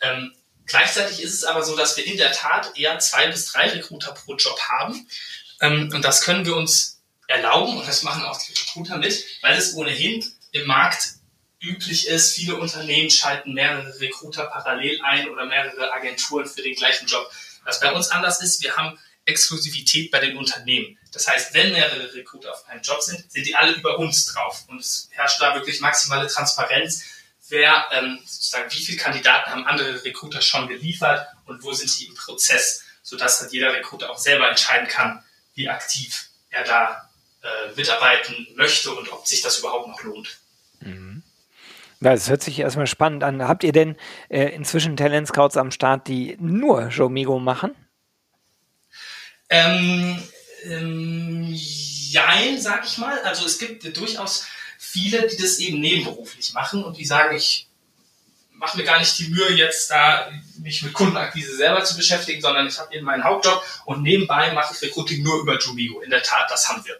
Ähm, 0.00 0.34
gleichzeitig 0.70 1.22
ist 1.22 1.34
es 1.34 1.44
aber 1.44 1.62
so, 1.62 1.76
dass 1.76 1.96
wir 1.96 2.06
in 2.06 2.16
der 2.16 2.32
Tat 2.32 2.76
eher 2.76 2.98
zwei 2.98 3.28
bis 3.28 3.46
drei 3.52 3.68
Recruiter 3.68 4.12
pro 4.12 4.36
Job 4.36 4.58
haben. 4.60 5.08
Ähm, 5.60 5.90
und 5.92 6.04
das 6.04 6.22
können 6.22 6.46
wir 6.46 6.56
uns 6.56 7.00
erlauben 7.26 7.78
und 7.78 7.86
das 7.86 8.02
machen 8.02 8.24
auch 8.24 8.40
die 8.42 8.52
Recruiter 8.52 8.98
mit, 8.98 9.24
weil 9.42 9.56
es 9.56 9.74
ohnehin 9.74 10.24
im 10.52 10.66
Markt 10.66 11.14
üblich 11.60 12.08
ist. 12.08 12.34
Viele 12.34 12.56
Unternehmen 12.56 13.10
schalten 13.10 13.52
mehrere 13.52 14.00
Recruiter 14.00 14.46
parallel 14.46 15.00
ein 15.02 15.28
oder 15.28 15.44
mehrere 15.44 15.92
Agenturen 15.92 16.46
für 16.46 16.62
den 16.62 16.74
gleichen 16.74 17.06
Job. 17.06 17.30
Was 17.64 17.80
bei 17.80 17.92
uns 17.92 18.08
anders 18.08 18.40
ist, 18.42 18.62
wir 18.62 18.76
haben 18.76 18.98
Exklusivität 19.26 20.10
bei 20.10 20.18
den 20.18 20.36
Unternehmen. 20.36 20.98
Das 21.12 21.28
heißt, 21.28 21.54
wenn 21.54 21.72
mehrere 21.72 22.12
Recruiter 22.14 22.52
auf 22.52 22.66
einem 22.68 22.82
Job 22.82 23.02
sind, 23.02 23.30
sind 23.30 23.46
die 23.46 23.54
alle 23.54 23.72
über 23.72 23.98
uns 23.98 24.26
drauf. 24.26 24.64
Und 24.68 24.80
es 24.80 25.08
herrscht 25.12 25.40
da 25.40 25.54
wirklich 25.54 25.80
maximale 25.80 26.26
Transparenz, 26.26 27.04
wer 27.50 27.86
ähm, 27.92 28.18
sozusagen, 28.24 28.70
wie 28.72 28.84
viele 28.84 28.98
Kandidaten 28.98 29.50
haben 29.50 29.66
andere 29.66 30.04
Recruiter 30.04 30.40
schon 30.40 30.68
geliefert 30.68 31.26
und 31.46 31.62
wo 31.62 31.72
sind 31.72 31.98
die 31.98 32.06
im 32.06 32.14
Prozess, 32.14 32.84
sodass 33.02 33.40
halt 33.40 33.52
jeder 33.52 33.72
Recruiter 33.72 34.10
auch 34.10 34.18
selber 34.18 34.48
entscheiden 34.48 34.88
kann, 34.88 35.22
wie 35.54 35.68
aktiv 35.68 36.28
er 36.50 36.64
da 36.64 37.10
äh, 37.42 37.74
mitarbeiten 37.76 38.46
möchte 38.54 38.90
und 38.92 39.12
ob 39.12 39.26
sich 39.26 39.42
das 39.42 39.58
überhaupt 39.58 39.88
noch 39.88 40.02
lohnt. 40.02 40.38
Mhm. 40.80 41.22
Das 42.00 42.30
hört 42.30 42.42
sich 42.42 42.58
erstmal 42.58 42.86
spannend 42.86 43.22
an. 43.22 43.46
Habt 43.46 43.62
ihr 43.62 43.72
denn 43.72 43.96
äh, 44.30 44.46
inzwischen 44.54 44.96
Talent 44.96 45.28
Scouts 45.28 45.58
am 45.58 45.70
Start, 45.70 46.08
die 46.08 46.36
nur 46.40 46.88
Jomigo 46.88 47.38
machen? 47.38 47.74
Ähm, 49.50 50.22
ähm, 50.64 51.48
jein, 51.52 52.60
sag 52.60 52.86
ich 52.86 52.96
mal. 52.96 53.18
Also 53.20 53.44
es 53.44 53.58
gibt 53.58 53.96
durchaus 53.96 54.46
viele, 54.82 55.28
die 55.28 55.36
das 55.36 55.58
eben 55.58 55.78
nebenberuflich 55.78 56.54
machen 56.54 56.82
und 56.82 56.96
die 56.96 57.04
sagen, 57.04 57.36
ich 57.36 57.68
mache 58.54 58.78
mir 58.78 58.84
gar 58.84 58.98
nicht 58.98 59.18
die 59.18 59.28
Mühe, 59.28 59.52
jetzt 59.52 59.90
da 59.90 60.30
mich 60.58 60.82
mit 60.82 60.94
Kundenakquise 60.94 61.54
selber 61.54 61.84
zu 61.84 61.96
beschäftigen, 61.96 62.40
sondern 62.40 62.66
ich 62.66 62.78
habe 62.78 62.94
eben 62.94 63.04
meinen 63.04 63.22
Hauptjob 63.22 63.62
und 63.84 64.02
nebenbei 64.02 64.52
mache 64.52 64.74
ich 64.74 64.82
Recruiting 64.82 65.22
nur 65.22 65.40
über 65.40 65.58
Jumigo. 65.58 66.00
In 66.00 66.10
der 66.10 66.22
Tat, 66.22 66.50
das 66.50 66.68
haben 66.68 66.82
wir. 66.86 66.98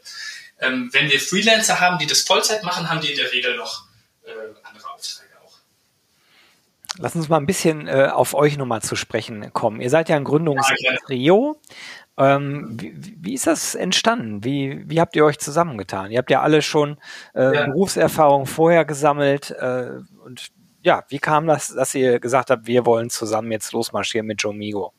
Ähm, 0.60 0.90
wenn 0.92 1.10
wir 1.10 1.18
Freelancer 1.18 1.80
haben, 1.80 1.98
die 1.98 2.06
das 2.06 2.20
Vollzeit 2.20 2.62
machen, 2.64 2.90
haben 2.90 3.00
die 3.00 3.10
in 3.12 3.16
der 3.16 3.32
Regel 3.32 3.56
noch 3.56 3.84
äh. 4.24 4.30
Lass 7.00 7.16
uns 7.16 7.28
mal 7.28 7.38
ein 7.38 7.46
bisschen 7.46 7.88
äh, 7.88 8.08
auf 8.12 8.34
euch 8.34 8.58
nochmal 8.58 8.82
zu 8.82 8.94
sprechen 8.94 9.52
kommen. 9.52 9.80
Ihr 9.80 9.90
seid 9.90 10.08
ja 10.08 10.16
ein 10.16 10.24
Gründungstrio. 10.24 11.60
Ähm, 12.18 12.76
wie, 12.78 12.94
wie, 13.18 13.34
ist 13.34 13.46
das 13.46 13.74
entstanden? 13.74 14.44
Wie, 14.44 14.82
wie 14.86 15.00
habt 15.00 15.16
ihr 15.16 15.24
euch 15.24 15.38
zusammengetan? 15.38 16.10
Ihr 16.10 16.18
habt 16.18 16.30
ja 16.30 16.42
alle 16.42 16.60
schon 16.60 16.98
äh, 17.34 17.54
ja. 17.54 17.66
Berufserfahrung 17.66 18.46
vorher 18.46 18.84
gesammelt 18.84 19.50
äh, 19.50 19.92
und 20.24 20.50
ja, 20.82 21.04
wie 21.08 21.18
kam 21.18 21.46
das, 21.46 21.68
dass 21.68 21.94
ihr 21.94 22.20
gesagt 22.20 22.50
habt, 22.50 22.66
wir 22.66 22.86
wollen 22.86 23.10
zusammen 23.10 23.52
jetzt 23.52 23.72
losmarschieren 23.72 24.26
mit 24.26 24.42
Jomigo? 24.42 24.92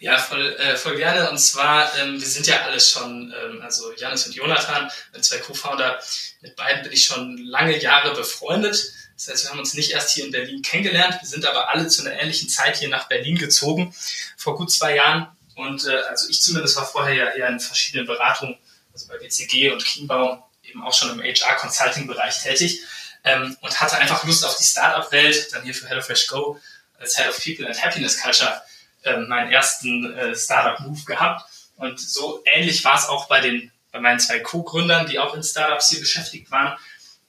Ja, 0.00 0.16
voll, 0.16 0.54
äh, 0.58 0.76
voll 0.76 0.96
gerne. 0.96 1.28
Und 1.28 1.38
zwar, 1.38 1.90
ähm, 1.98 2.20
wir 2.20 2.26
sind 2.26 2.46
ja 2.46 2.62
alle 2.62 2.78
schon, 2.78 3.34
ähm, 3.42 3.60
also 3.62 3.92
Janis 3.96 4.26
und 4.26 4.34
Jonathan, 4.34 4.88
meine 5.12 5.22
zwei 5.22 5.38
Co-Founder, 5.38 5.98
mit 6.40 6.54
beiden 6.54 6.82
bin 6.84 6.92
ich 6.92 7.04
schon 7.04 7.36
lange 7.38 7.76
Jahre 7.78 8.14
befreundet. 8.14 8.92
Das 9.18 9.28
heißt, 9.28 9.44
wir 9.44 9.50
haben 9.50 9.58
uns 9.58 9.74
nicht 9.74 9.90
erst 9.90 10.10
hier 10.14 10.24
in 10.24 10.30
Berlin 10.30 10.62
kennengelernt, 10.62 11.16
wir 11.20 11.28
sind 11.28 11.44
aber 11.44 11.70
alle 11.70 11.88
zu 11.88 12.02
einer 12.02 12.14
ähnlichen 12.20 12.48
Zeit 12.48 12.76
hier 12.76 12.88
nach 12.88 13.08
Berlin 13.08 13.36
gezogen, 13.36 13.92
vor 14.36 14.56
gut 14.56 14.70
zwei 14.70 14.94
Jahren. 14.94 15.26
Und 15.56 15.86
äh, 15.86 15.96
also 16.08 16.28
ich 16.28 16.40
zumindest 16.40 16.76
war 16.76 16.86
vorher 16.86 17.14
ja 17.14 17.30
eher 17.30 17.48
in 17.48 17.58
verschiedenen 17.58 18.06
Beratungen, 18.06 18.56
also 18.92 19.08
bei 19.08 19.20
WCG 19.20 19.72
und 19.72 19.84
Kienbaum, 19.84 20.40
eben 20.62 20.84
auch 20.84 20.94
schon 20.94 21.10
im 21.10 21.20
HR-Consulting-Bereich 21.20 22.42
tätig 22.44 22.80
ähm, 23.24 23.56
und 23.60 23.80
hatte 23.80 23.96
einfach 23.96 24.22
Lust 24.22 24.44
auf 24.44 24.56
die 24.56 24.64
Startup-Welt, 24.64 25.52
dann 25.52 25.64
hier 25.64 25.74
für 25.74 25.88
HelloFresh 25.88 26.28
Go 26.28 26.60
als 27.00 27.16
Head 27.16 27.28
of 27.28 27.42
People 27.42 27.66
and 27.66 27.82
Happiness 27.82 28.20
Culture 28.20 28.62
ähm, 29.02 29.26
meinen 29.28 29.50
ersten 29.50 30.16
äh, 30.16 30.36
Startup-Move 30.36 31.02
gehabt. 31.04 31.50
Und 31.74 31.98
so 31.98 32.42
ähnlich 32.44 32.84
war 32.84 32.96
es 32.96 33.06
auch 33.06 33.26
bei 33.26 33.40
den 33.40 33.72
bei 33.90 34.00
meinen 34.00 34.20
zwei 34.20 34.40
Co-Gründern, 34.40 35.06
die 35.06 35.18
auch 35.18 35.34
in 35.34 35.42
Startups 35.42 35.88
hier 35.88 36.00
beschäftigt 36.00 36.50
waren. 36.50 36.76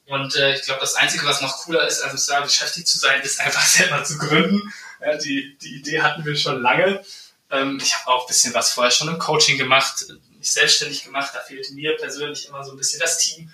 Und 0.09 0.35
äh, 0.35 0.55
ich 0.55 0.63
glaube, 0.63 0.81
das 0.81 0.95
Einzige, 0.95 1.25
was 1.25 1.41
noch 1.41 1.57
cooler 1.59 1.87
ist, 1.87 2.01
als 2.01 2.25
da 2.25 2.41
beschäftigt 2.41 2.87
zu 2.87 2.97
sein, 2.97 3.21
ist 3.21 3.39
einfach 3.39 3.65
selber 3.65 4.03
zu 4.03 4.17
gründen. 4.17 4.73
Ja, 4.99 5.15
die, 5.17 5.55
die 5.61 5.75
Idee 5.75 6.01
hatten 6.01 6.25
wir 6.25 6.35
schon 6.35 6.61
lange. 6.61 7.05
Ähm, 7.51 7.79
ich 7.81 7.95
habe 7.95 8.07
auch 8.07 8.23
ein 8.23 8.27
bisschen 8.27 8.53
was 8.55 8.73
vorher 8.73 8.91
schon 8.91 9.07
im 9.07 9.19
Coaching 9.19 9.59
gemacht, 9.59 10.05
mich 10.37 10.51
selbstständig 10.51 11.03
gemacht. 11.03 11.31
Da 11.35 11.41
fehlte 11.41 11.73
mir 11.73 11.95
persönlich 11.97 12.47
immer 12.47 12.63
so 12.63 12.71
ein 12.71 12.77
bisschen 12.77 12.99
das 12.99 13.19
Team. 13.19 13.51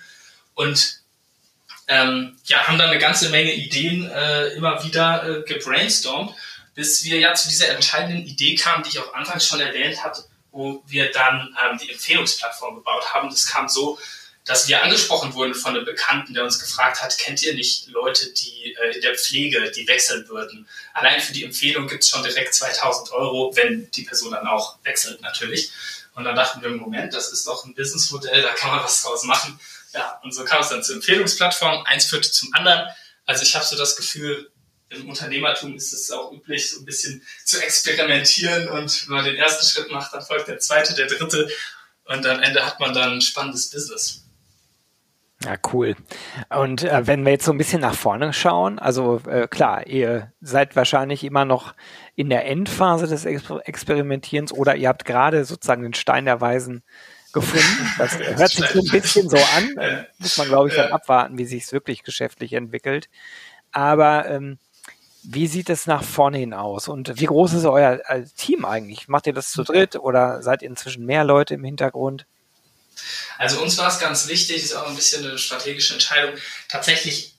Und 0.54 1.00
ähm, 1.88 2.38
ja, 2.46 2.66
haben 2.66 2.78
dann 2.78 2.88
eine 2.88 2.98
ganze 2.98 3.28
Menge 3.28 3.52
Ideen 3.52 4.10
äh, 4.10 4.48
immer 4.48 4.82
wieder 4.82 5.28
äh, 5.28 5.42
gebrainstormt, 5.42 6.34
bis 6.74 7.04
wir 7.04 7.18
ja 7.18 7.34
zu 7.34 7.48
dieser 7.48 7.68
entscheidenden 7.68 8.26
Idee 8.26 8.54
kamen, 8.54 8.82
die 8.82 8.88
ich 8.90 8.98
auch 8.98 9.12
anfangs 9.12 9.46
schon 9.46 9.60
erwähnt 9.60 10.02
hatte, 10.02 10.24
wo 10.52 10.82
wir 10.86 11.12
dann 11.12 11.54
ähm, 11.62 11.78
die 11.78 11.92
Empfehlungsplattform 11.92 12.76
gebaut 12.76 13.12
haben. 13.12 13.28
Das 13.28 13.46
kam 13.46 13.68
so, 13.68 13.98
dass 14.46 14.68
wir 14.68 14.82
angesprochen 14.82 15.34
wurden 15.34 15.54
von 15.54 15.76
einem 15.76 15.84
Bekannten, 15.84 16.32
der 16.32 16.44
uns 16.44 16.60
gefragt 16.60 17.02
hat, 17.02 17.18
kennt 17.18 17.42
ihr 17.42 17.54
nicht 17.54 17.88
Leute, 17.88 18.32
die 18.32 18.74
äh, 18.74 18.94
in 18.94 19.00
der 19.02 19.16
Pflege, 19.16 19.70
die 19.72 19.86
wechseln 19.88 20.26
würden? 20.28 20.68
Allein 20.94 21.20
für 21.20 21.32
die 21.32 21.44
Empfehlung 21.44 21.88
gibt 21.88 22.04
es 22.04 22.08
schon 22.08 22.22
direkt 22.22 22.54
2000 22.54 23.12
Euro, 23.12 23.54
wenn 23.56 23.90
die 23.90 24.04
Person 24.04 24.30
dann 24.30 24.46
auch 24.46 24.78
wechselt 24.84 25.20
natürlich. 25.20 25.70
Und 26.14 26.24
dann 26.24 26.36
dachten 26.36 26.62
wir, 26.62 26.70
Moment, 26.70 27.12
das 27.12 27.32
ist 27.32 27.46
doch 27.46 27.64
ein 27.64 27.74
Businessmodell, 27.74 28.40
da 28.40 28.54
kann 28.54 28.70
man 28.70 28.84
was 28.84 29.02
draus 29.02 29.24
machen. 29.24 29.58
Ja, 29.92 30.20
und 30.22 30.32
so 30.32 30.44
kam 30.44 30.62
es 30.62 30.68
dann 30.68 30.82
zur 30.82 30.96
Empfehlungsplattform. 30.96 31.84
Eins 31.84 32.06
führte 32.06 32.30
zum 32.30 32.54
anderen. 32.54 32.88
Also 33.26 33.42
ich 33.42 33.54
habe 33.54 33.64
so 33.64 33.76
das 33.76 33.96
Gefühl, 33.96 34.50
im 34.88 35.08
Unternehmertum 35.08 35.74
ist 35.74 35.92
es 35.92 36.10
auch 36.12 36.32
üblich, 36.32 36.70
so 36.70 36.78
ein 36.78 36.84
bisschen 36.84 37.26
zu 37.44 37.60
experimentieren 37.60 38.68
und 38.68 39.08
wenn 39.08 39.16
man 39.16 39.24
den 39.24 39.34
ersten 39.34 39.66
Schritt 39.66 39.90
macht, 39.90 40.14
dann 40.14 40.24
folgt 40.24 40.46
der 40.46 40.60
zweite, 40.60 40.94
der 40.94 41.08
dritte 41.08 41.50
und 42.04 42.24
am 42.24 42.40
Ende 42.40 42.64
hat 42.64 42.78
man 42.78 42.94
dann 42.94 43.14
ein 43.14 43.20
spannendes 43.20 43.68
Business. 43.70 44.25
Ja, 45.44 45.54
cool. 45.72 45.96
Und 46.48 46.82
äh, 46.82 47.06
wenn 47.06 47.24
wir 47.24 47.32
jetzt 47.32 47.44
so 47.44 47.52
ein 47.52 47.58
bisschen 47.58 47.82
nach 47.82 47.94
vorne 47.94 48.32
schauen, 48.32 48.78
also 48.78 49.20
äh, 49.28 49.46
klar, 49.46 49.86
ihr 49.86 50.32
seid 50.40 50.76
wahrscheinlich 50.76 51.24
immer 51.24 51.44
noch 51.44 51.74
in 52.14 52.30
der 52.30 52.46
Endphase 52.46 53.06
des 53.06 53.26
Exper 53.26 53.60
Experimentierens 53.64 54.52
oder 54.52 54.76
ihr 54.76 54.88
habt 54.88 55.04
gerade 55.04 55.44
sozusagen 55.44 55.82
den 55.82 55.94
Stein 55.94 56.24
der 56.24 56.40
Weisen 56.40 56.82
gefunden. 57.34 57.92
Das 57.98 58.18
hört 58.38 58.50
sich 58.50 58.66
so 58.66 58.80
ein 58.80 58.90
bisschen 58.90 59.28
so 59.28 59.36
an. 59.36 60.06
Muss 60.18 60.38
man, 60.38 60.48
glaube 60.48 60.68
ich, 60.68 60.74
dann 60.74 60.90
abwarten, 60.90 61.36
wie 61.36 61.44
sich 61.44 61.64
es 61.64 61.72
wirklich 61.72 62.02
geschäftlich 62.02 62.54
entwickelt. 62.54 63.10
Aber 63.72 64.26
ähm, 64.26 64.58
wie 65.22 65.48
sieht 65.48 65.68
es 65.68 65.86
nach 65.86 66.02
vorne 66.02 66.38
hin 66.38 66.54
aus? 66.54 66.88
Und 66.88 67.20
wie 67.20 67.26
groß 67.26 67.52
ist 67.52 67.66
euer 67.66 68.00
äh, 68.06 68.24
Team 68.36 68.64
eigentlich? 68.64 69.08
Macht 69.08 69.26
ihr 69.26 69.34
das 69.34 69.50
zu 69.50 69.64
dritt 69.64 69.96
oder 69.96 70.40
seid 70.40 70.62
ihr 70.62 70.68
inzwischen 70.68 71.04
mehr 71.04 71.24
Leute 71.24 71.54
im 71.54 71.64
Hintergrund? 71.64 72.26
Also 73.38 73.60
uns 73.60 73.76
war 73.78 73.88
es 73.88 73.98
ganz 73.98 74.28
wichtig, 74.28 74.62
ist 74.62 74.74
auch 74.74 74.88
ein 74.88 74.96
bisschen 74.96 75.24
eine 75.24 75.38
strategische 75.38 75.94
Entscheidung, 75.94 76.34
tatsächlich 76.68 77.36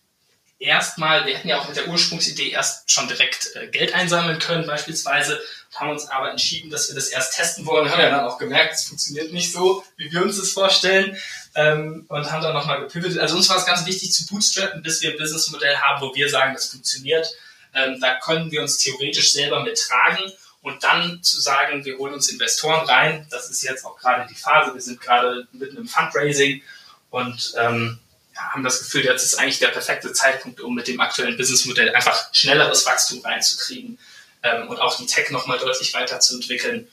erstmal, 0.60 1.26
wir 1.26 1.36
hätten 1.36 1.50
ja 1.50 1.60
auch 1.60 1.68
mit 1.68 1.78
der 1.78 1.88
Ursprungsidee 1.88 2.50
erst 2.50 2.92
schon 2.92 3.08
direkt 3.08 3.56
äh, 3.56 3.68
Geld 3.68 3.94
einsammeln 3.94 4.40
können 4.40 4.66
beispielsweise, 4.66 5.40
haben 5.76 5.92
uns 5.92 6.08
aber 6.08 6.32
entschieden, 6.32 6.72
dass 6.72 6.88
wir 6.88 6.96
das 6.96 7.10
erst 7.10 7.36
testen 7.36 7.66
wollen, 7.66 7.92
haben 7.92 8.02
ja 8.02 8.10
dann 8.10 8.26
auch 8.26 8.40
gemerkt, 8.40 8.74
es 8.74 8.86
funktioniert 8.86 9.32
nicht 9.32 9.52
so, 9.52 9.84
wie 9.98 10.12
wir 10.12 10.24
uns 10.24 10.38
das 10.38 10.52
vorstellen 10.52 11.18
ähm, 11.56 12.06
und 12.08 12.32
haben 12.32 12.42
dann 12.42 12.54
nochmal 12.54 12.80
gepivotet. 12.82 13.20
Also 13.20 13.36
uns 13.36 13.50
war 13.50 13.58
es 13.58 13.66
ganz 13.66 13.86
wichtig 13.86 14.12
zu 14.12 14.26
bootstrappen, 14.26 14.82
bis 14.82 15.02
wir 15.02 15.12
ein 15.12 15.18
Businessmodell 15.18 15.78
haben, 15.78 16.02
wo 16.02 16.16
wir 16.16 16.30
sagen, 16.30 16.54
das 16.54 16.68
funktioniert. 16.68 17.28
Ähm, 17.74 18.00
da 18.00 18.18
können 18.20 18.50
wir 18.52 18.62
uns 18.62 18.78
theoretisch 18.78 19.34
selber 19.34 19.62
mittragen 19.62 20.32
und 20.68 20.84
dann 20.84 21.24
zu 21.24 21.40
sagen, 21.40 21.86
wir 21.86 21.98
holen 21.98 22.14
uns 22.14 22.28
Investoren 22.28 22.86
rein, 22.88 23.26
das 23.30 23.50
ist 23.50 23.64
jetzt 23.64 23.86
auch 23.86 23.98
gerade 23.98 24.28
die 24.30 24.36
Phase, 24.36 24.74
wir 24.74 24.82
sind 24.82 25.00
gerade 25.00 25.48
mitten 25.54 25.78
im 25.78 25.88
Fundraising 25.88 26.62
und 27.10 27.54
ähm, 27.58 28.00
ja, 28.36 28.42
haben 28.52 28.64
das 28.64 28.80
Gefühl, 28.80 29.06
jetzt 29.06 29.24
ist 29.24 29.40
eigentlich 29.40 29.60
der 29.60 29.70
perfekte 29.70 30.12
Zeitpunkt, 30.12 30.60
um 30.60 30.76
mit 30.76 30.90
dem 30.90 31.00
aktuellen 31.00 31.38
Businessmodell 31.38 31.96
einfach 31.96 32.34
schnelleres 32.34 32.86
Wachstum 32.86 33.22
reinzukriegen 33.22 33.98
ähm, 34.44 34.68
und 34.68 34.80
auch 34.82 34.98
die 34.98 35.06
Tech 35.06 35.32
nochmal 35.32 35.58
deutlich 35.58 35.94
weiterzuentwickeln. 35.94 36.90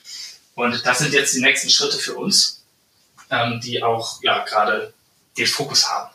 Und 0.55 0.85
das 0.85 0.99
sind 0.99 1.13
jetzt 1.13 1.35
die 1.35 1.41
nächsten 1.41 1.69
Schritte 1.69 1.97
für 1.97 2.15
uns, 2.15 2.63
ähm, 3.29 3.59
die 3.61 3.83
auch 3.83 4.23
ja, 4.23 4.45
gerade 4.45 4.93
den 5.37 5.47
Fokus 5.47 5.89
haben. 5.89 6.09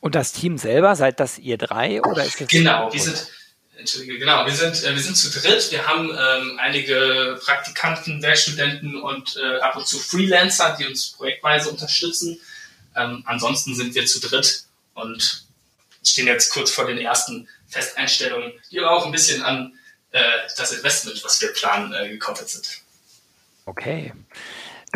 Und 0.00 0.14
das 0.14 0.32
Team 0.32 0.58
selber, 0.58 0.94
seid 0.94 1.20
das 1.20 1.38
ihr 1.38 1.56
drei 1.56 2.02
oder 2.02 2.22
ist 2.22 2.38
das 2.38 2.48
Genau, 2.48 2.92
wir 2.92 3.00
sind, 3.00 3.28
Entschuldige, 3.78 4.18
genau, 4.18 4.46
wir 4.46 4.54
sind, 4.54 4.82
äh, 4.84 4.94
wir 4.94 5.02
sind 5.02 5.16
zu 5.16 5.30
dritt. 5.30 5.70
Wir 5.70 5.86
haben 5.86 6.10
ähm, 6.10 6.58
einige 6.58 7.38
Praktikanten, 7.44 8.22
Werkstudenten 8.22 8.96
und 8.96 9.36
äh, 9.36 9.58
ab 9.60 9.76
und 9.76 9.86
zu 9.86 9.98
Freelancer, 9.98 10.76
die 10.78 10.86
uns 10.86 11.10
projektweise 11.10 11.70
unterstützen. 11.70 12.40
Ähm, 12.96 13.22
ansonsten 13.26 13.74
sind 13.74 13.94
wir 13.94 14.06
zu 14.06 14.20
dritt 14.20 14.64
und 14.94 15.44
stehen 16.02 16.26
jetzt 16.26 16.52
kurz 16.52 16.70
vor 16.70 16.86
den 16.86 16.98
ersten 16.98 17.48
Festeinstellungen, 17.68 18.52
die 18.70 18.80
aber 18.80 18.92
auch 18.92 19.04
ein 19.04 19.12
bisschen 19.12 19.42
an 19.42 19.78
äh, 20.12 20.22
das 20.56 20.72
Investment, 20.72 21.22
was 21.22 21.40
wir 21.42 21.52
planen, 21.52 21.92
äh, 21.92 22.08
gekoppelt 22.08 22.48
sind. 22.48 22.80
Okay. 23.66 24.12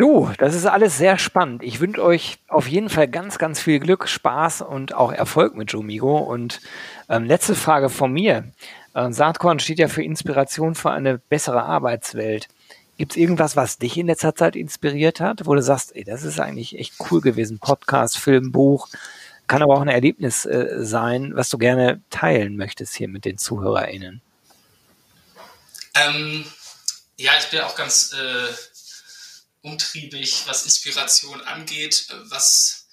Du, 0.01 0.31
das 0.39 0.55
ist 0.55 0.65
alles 0.65 0.97
sehr 0.97 1.19
spannend. 1.19 1.61
Ich 1.61 1.79
wünsche 1.79 2.03
euch 2.03 2.39
auf 2.47 2.67
jeden 2.67 2.89
Fall 2.89 3.07
ganz, 3.07 3.37
ganz 3.37 3.61
viel 3.61 3.79
Glück, 3.79 4.07
Spaß 4.07 4.63
und 4.63 4.95
auch 4.95 5.11
Erfolg 5.11 5.53
mit 5.55 5.71
Jomigo. 5.71 6.17
Und 6.17 6.59
ähm, 7.07 7.25
letzte 7.25 7.53
Frage 7.53 7.87
von 7.87 8.11
mir. 8.11 8.51
Ähm, 8.95 9.13
Saatkorn 9.13 9.59
steht 9.59 9.77
ja 9.77 9.87
für 9.87 10.01
Inspiration 10.01 10.73
für 10.73 10.89
eine 10.89 11.19
bessere 11.19 11.61
Arbeitswelt. 11.61 12.47
Gibt 12.97 13.11
es 13.11 13.17
irgendwas, 13.17 13.55
was 13.55 13.77
dich 13.77 13.95
in 13.95 14.07
letzter 14.07 14.33
Zeit 14.33 14.55
inspiriert 14.55 15.19
hat, 15.19 15.45
wo 15.45 15.53
du 15.53 15.61
sagst, 15.61 15.95
ey, 15.95 16.03
das 16.03 16.23
ist 16.23 16.39
eigentlich 16.39 16.79
echt 16.79 16.95
cool 17.11 17.21
gewesen? 17.21 17.59
Podcast, 17.59 18.17
Film, 18.17 18.51
Buch, 18.51 18.89
kann 19.45 19.61
aber 19.61 19.75
auch 19.75 19.81
ein 19.81 19.87
Erlebnis 19.87 20.47
äh, 20.47 20.77
sein, 20.79 21.35
was 21.35 21.49
du 21.51 21.59
gerne 21.59 22.01
teilen 22.09 22.57
möchtest 22.57 22.95
hier 22.95 23.07
mit 23.07 23.23
den 23.23 23.37
ZuhörerInnen. 23.37 24.19
Ähm, 25.93 26.43
ja, 27.17 27.33
ich 27.37 27.51
bin 27.51 27.59
auch 27.59 27.75
ganz 27.75 28.13
äh, 28.13 28.51
umtriebig, 29.61 30.43
was 30.47 30.65
Inspiration 30.65 31.41
angeht. 31.41 32.07
Was 32.25 32.87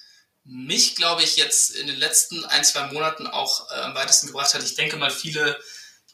mich, 0.45 0.97
glaube 0.97 1.23
ich, 1.23 1.37
jetzt 1.37 1.77
in 1.77 1.87
den 1.87 1.97
letzten 1.97 2.45
ein, 2.47 2.65
zwei 2.65 2.87
Monaten 2.93 3.27
auch 3.27 3.71
äh, 3.71 3.81
am 3.81 3.95
weitesten 3.95 4.29
gebracht 4.29 4.55
hat. 4.55 4.63
Ich 4.63 4.75
denke 4.75 4.97
mal, 4.97 5.11
viele 5.11 5.59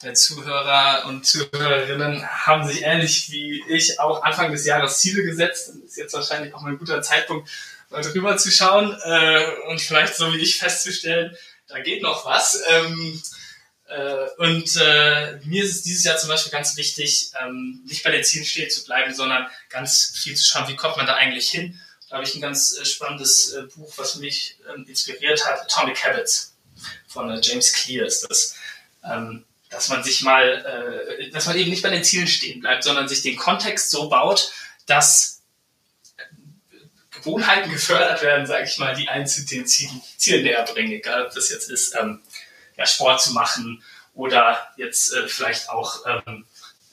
der 0.03 0.15
Zuhörer 0.15 1.05
und 1.07 1.25
Zuhörerinnen 1.25 2.27
haben 2.29 2.67
sich 2.67 2.83
ähnlich 2.83 3.31
wie 3.31 3.63
ich 3.69 4.01
auch 4.01 4.23
Anfang 4.23 4.51
des 4.51 4.67
Jahres 4.67 4.99
Ziele 4.99 5.23
gesetzt. 5.23 5.69
Das 5.69 5.77
ist 5.77 5.97
jetzt 5.97 6.15
wahrscheinlich 6.15 6.53
auch 6.53 6.61
mal 6.61 6.71
ein 6.71 6.79
guter 6.79 7.01
Zeitpunkt, 7.01 7.49
mal 7.91 8.03
drüber 8.03 8.37
zu 8.37 8.51
schauen 8.51 8.97
äh, 9.05 9.47
und 9.69 9.81
vielleicht 9.81 10.17
so 10.17 10.33
wie 10.33 10.39
ich 10.39 10.59
festzustellen, 10.59 11.37
da 11.69 11.79
geht 11.79 12.03
noch 12.03 12.27
was. 12.27 12.61
Ähm, 12.69 13.23
äh, 13.95 14.29
und 14.39 14.77
äh, 14.77 15.39
mir 15.45 15.63
ist 15.63 15.77
es 15.77 15.83
dieses 15.83 16.05
Jahr 16.05 16.17
zum 16.17 16.29
Beispiel 16.29 16.51
ganz 16.51 16.77
wichtig, 16.77 17.31
ähm, 17.41 17.81
nicht 17.87 18.03
bei 18.03 18.11
den 18.11 18.25
Zielen 18.25 18.45
stehen 18.45 18.69
zu 18.69 18.85
bleiben, 18.85 19.15
sondern 19.15 19.47
ganz 19.69 20.15
viel 20.17 20.35
zu 20.35 20.45
schauen, 20.45 20.67
wie 20.69 20.75
kommt 20.75 20.97
man 20.97 21.07
da 21.07 21.15
eigentlich 21.15 21.51
hin. 21.51 21.79
Da 22.09 22.17
habe 22.17 22.25
ich 22.25 22.35
ein 22.35 22.41
ganz 22.41 22.77
äh, 22.77 22.85
spannendes 22.85 23.53
äh, 23.53 23.63
Buch, 23.63 23.93
was 23.97 24.17
mich 24.17 24.57
ähm, 24.73 24.85
inspiriert 24.89 25.47
hat, 25.47 25.61
Atomic 25.61 26.05
Habits 26.05 26.55
von 27.07 27.31
äh, 27.31 27.41
James 27.41 27.73
Clear 27.73 28.07
ist 28.07 28.27
das. 28.29 28.57
Ähm, 29.05 29.45
dass 29.71 29.89
man 29.89 30.03
sich 30.03 30.23
mal, 30.23 31.17
äh, 31.21 31.31
dass 31.31 31.47
man 31.47 31.57
eben 31.57 31.71
nicht 31.71 31.83
bei 31.83 31.91
den 31.91 32.05
Zielen 32.05 32.27
stehen 32.27 32.61
bleibt, 32.61 32.83
sondern 32.85 33.09
sich 33.09 33.23
den 33.23 33.37
Kontext 33.37 33.91
so 33.91 34.09
baut, 34.09 34.53
dass 34.87 35.43
Gewohnheiten 37.11 37.71
gefördert 37.71 38.23
werden, 38.23 38.47
sage 38.47 38.65
ich 38.65 38.79
mal, 38.79 38.95
die 38.95 39.09
einen 39.09 39.27
zu 39.27 39.45
den 39.45 39.67
Zielen, 39.67 40.03
Zielen 40.17 40.43
näher 40.43 40.65
bringen, 40.65 40.93
egal 40.93 41.27
ob 41.27 41.35
das 41.35 41.51
jetzt 41.51 41.71
ist, 41.71 41.95
ähm, 41.95 42.21
ja, 42.77 42.87
Sport 42.87 43.23
zu 43.23 43.33
machen 43.33 43.83
oder 44.15 44.69
jetzt 44.77 45.13
äh, 45.13 45.29
vielleicht 45.29 45.69
auch 45.71 46.05
ähm, 46.07 46.47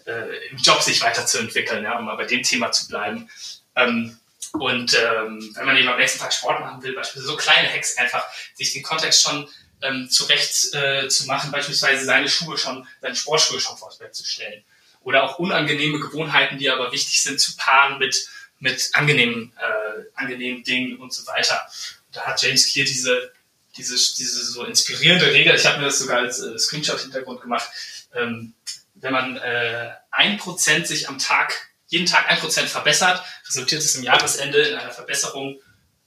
äh, 0.05 0.47
im 0.49 0.57
Job 0.57 0.81
sich 0.81 1.01
weiterzuentwickeln, 1.01 1.83
ja, 1.83 1.97
um 1.97 2.05
mal 2.05 2.17
bei 2.17 2.25
dem 2.25 2.43
Thema 2.43 2.71
zu 2.71 2.87
bleiben. 2.87 3.29
Ähm, 3.75 4.17
und 4.53 4.97
ähm, 4.99 5.51
wenn 5.55 5.65
man 5.65 5.77
eben 5.77 5.87
am 5.87 5.97
nächsten 5.97 6.19
Tag 6.19 6.33
Sport 6.33 6.59
machen 6.59 6.83
will, 6.83 6.93
beispielsweise 6.93 7.27
so 7.27 7.37
kleine 7.37 7.71
Hacks 7.71 7.97
einfach, 7.97 8.25
sich 8.53 8.73
den 8.73 8.83
Kontext 8.83 9.23
schon 9.23 9.47
ähm, 9.81 10.09
zurecht 10.09 10.73
äh, 10.73 11.07
zu 11.07 11.25
machen, 11.25 11.51
beispielsweise 11.51 12.05
seine 12.05 12.27
Schuhe 12.27 12.57
schon, 12.57 12.87
seine 13.01 13.15
Sportschuhe 13.15 13.59
schon 13.59 13.77
vors 13.77 13.97
Bett 13.97 14.13
zu 14.13 14.25
stellen. 14.25 14.63
Oder 15.01 15.23
auch 15.23 15.39
unangenehme 15.39 15.99
Gewohnheiten, 15.99 16.57
die 16.57 16.69
aber 16.69 16.91
wichtig 16.91 17.21
sind, 17.21 17.39
zu 17.39 17.55
paaren 17.55 17.97
mit, 17.97 18.27
mit 18.59 18.89
angenehmen, 18.93 19.53
äh, 19.57 20.01
angenehmen 20.15 20.63
Dingen 20.63 20.97
und 20.97 21.13
so 21.13 21.25
weiter. 21.27 21.65
Da 22.11 22.21
hat 22.21 22.41
James 22.41 22.71
Clear 22.71 22.85
diese, 22.85 23.31
diese, 23.77 23.95
diese 23.95 24.45
so 24.45 24.63
inspirierende 24.65 25.27
Regel, 25.27 25.55
ich 25.55 25.65
habe 25.65 25.79
mir 25.79 25.85
das 25.85 25.99
sogar 25.99 26.19
als 26.19 26.39
äh, 26.39 26.57
Screenshot-Hintergrund 26.57 27.41
gemacht, 27.41 27.69
ähm, 28.13 28.53
wenn 28.95 29.13
man 29.13 29.37
äh, 29.37 29.91
ein 30.11 30.35
äh, 30.35 30.37
Prozent 30.37 30.87
sich 30.87 31.09
am 31.09 31.17
Tag, 31.17 31.71
jeden 31.87 32.05
Tag 32.05 32.29
ein 32.29 32.39
Prozent 32.39 32.69
verbessert, 32.69 33.23
resultiert 33.47 33.81
es 33.81 33.95
im 33.95 34.03
Jahresende 34.03 34.61
in 34.61 34.77
einer 34.77 34.91
Verbesserung 34.91 35.59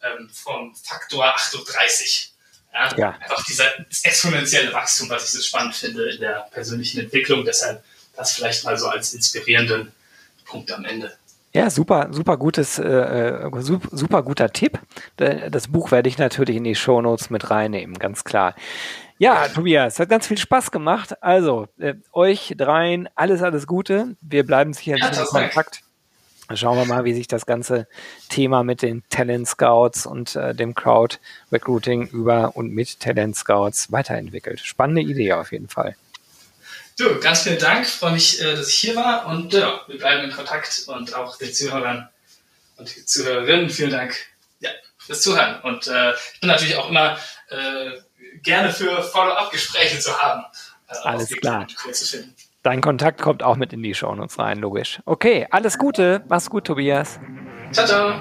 ähm, 0.02 0.30
vom 0.32 0.74
Faktor 0.74 1.26
38. 1.26 2.32
Ja, 2.72 2.96
ja. 2.96 3.10
Einfach 3.20 3.44
dieser 3.44 3.72
exponentielle 4.02 4.72
Wachstum, 4.72 5.08
was 5.08 5.24
ich 5.24 5.30
so 5.30 5.42
spannend 5.42 5.74
finde 5.76 6.10
in 6.10 6.20
der 6.20 6.48
persönlichen 6.50 7.00
Entwicklung. 7.00 7.44
Deshalb 7.44 7.84
das 8.16 8.32
vielleicht 8.32 8.64
mal 8.64 8.76
so 8.78 8.88
als 8.88 9.14
inspirierenden 9.14 9.92
Punkt 10.44 10.70
am 10.72 10.84
Ende. 10.84 11.16
Ja, 11.54 11.70
super, 11.70 12.08
super 12.10 12.36
gutes, 12.36 12.80
äh, 12.80 12.84
äh 12.84 13.50
super, 13.60 14.22
guter 14.24 14.50
Tipp. 14.50 14.80
Das 15.16 15.68
Buch 15.68 15.92
werde 15.92 16.08
ich 16.08 16.18
natürlich 16.18 16.56
in 16.56 16.64
die 16.64 16.74
Shownotes 16.74 17.30
mit 17.30 17.48
reinnehmen, 17.48 17.96
ganz 17.96 18.24
klar. 18.24 18.56
Ja, 19.18 19.46
Tobias, 19.46 20.00
hat 20.00 20.08
ganz 20.08 20.26
viel 20.26 20.38
Spaß 20.38 20.72
gemacht. 20.72 21.22
Also, 21.22 21.68
äh, 21.78 21.94
euch 22.12 22.54
dreien 22.56 23.08
alles, 23.14 23.40
alles 23.42 23.68
Gute. 23.68 24.16
Wir 24.20 24.44
bleiben 24.44 24.72
sicher 24.72 24.96
ja, 24.96 25.06
in 25.06 25.26
Kontakt. 25.26 25.82
Schauen 26.52 26.76
wir 26.76 26.84
mal, 26.84 27.04
wie 27.04 27.14
sich 27.14 27.28
das 27.28 27.46
ganze 27.46 27.86
Thema 28.28 28.64
mit 28.64 28.82
den 28.82 29.04
Talent 29.08 29.46
Scouts 29.46 30.04
und 30.04 30.34
äh, 30.34 30.54
dem 30.54 30.74
Crowd 30.74 31.18
Recruiting 31.52 32.08
über 32.08 32.56
und 32.56 32.72
mit 32.72 32.98
Talent 32.98 33.36
Scouts 33.36 33.92
weiterentwickelt. 33.92 34.60
Spannende 34.60 35.02
Idee 35.02 35.32
auf 35.32 35.52
jeden 35.52 35.68
Fall. 35.68 35.94
Du, 36.96 37.18
ganz 37.20 37.42
vielen 37.42 37.58
Dank. 37.58 37.86
Freue 37.86 38.12
mich, 38.12 38.40
äh, 38.40 38.54
dass 38.54 38.68
ich 38.68 38.76
hier 38.76 38.96
war 38.96 39.26
und 39.26 39.52
ja, 39.52 39.80
wir 39.86 39.98
bleiben 39.98 40.24
in 40.24 40.30
Kontakt 40.30 40.84
und 40.86 41.14
auch 41.14 41.36
den 41.38 41.52
Zuhörern 41.52 42.08
und 42.76 43.08
Zuhörerinnen 43.08 43.68
vielen 43.70 43.90
Dank 43.90 44.14
ja, 44.60 44.70
fürs 44.98 45.22
Zuhören. 45.22 45.60
Und 45.62 45.86
äh, 45.86 46.12
ich 46.12 46.40
bin 46.40 46.48
natürlich 46.48 46.76
auch 46.76 46.88
immer 46.88 47.18
äh, 47.48 47.92
gerne 48.42 48.72
für 48.72 49.02
Follow-up-Gespräche 49.02 49.98
zu 49.98 50.16
haben. 50.20 50.44
Äh, 50.88 50.94
Alles 51.02 51.30
klar. 51.30 51.66
Dein 52.62 52.80
Kontakt 52.80 53.20
kommt 53.20 53.42
auch 53.42 53.56
mit 53.56 53.72
in 53.72 53.82
die 53.82 53.94
Show 53.94 54.14
Notes 54.14 54.38
rein, 54.38 54.58
logisch. 54.58 55.00
Okay, 55.04 55.46
alles 55.50 55.78
Gute. 55.78 56.24
Mach's 56.28 56.48
gut, 56.48 56.64
Tobias. 56.64 57.18
Ciao, 57.72 57.86
ciao. 57.86 58.20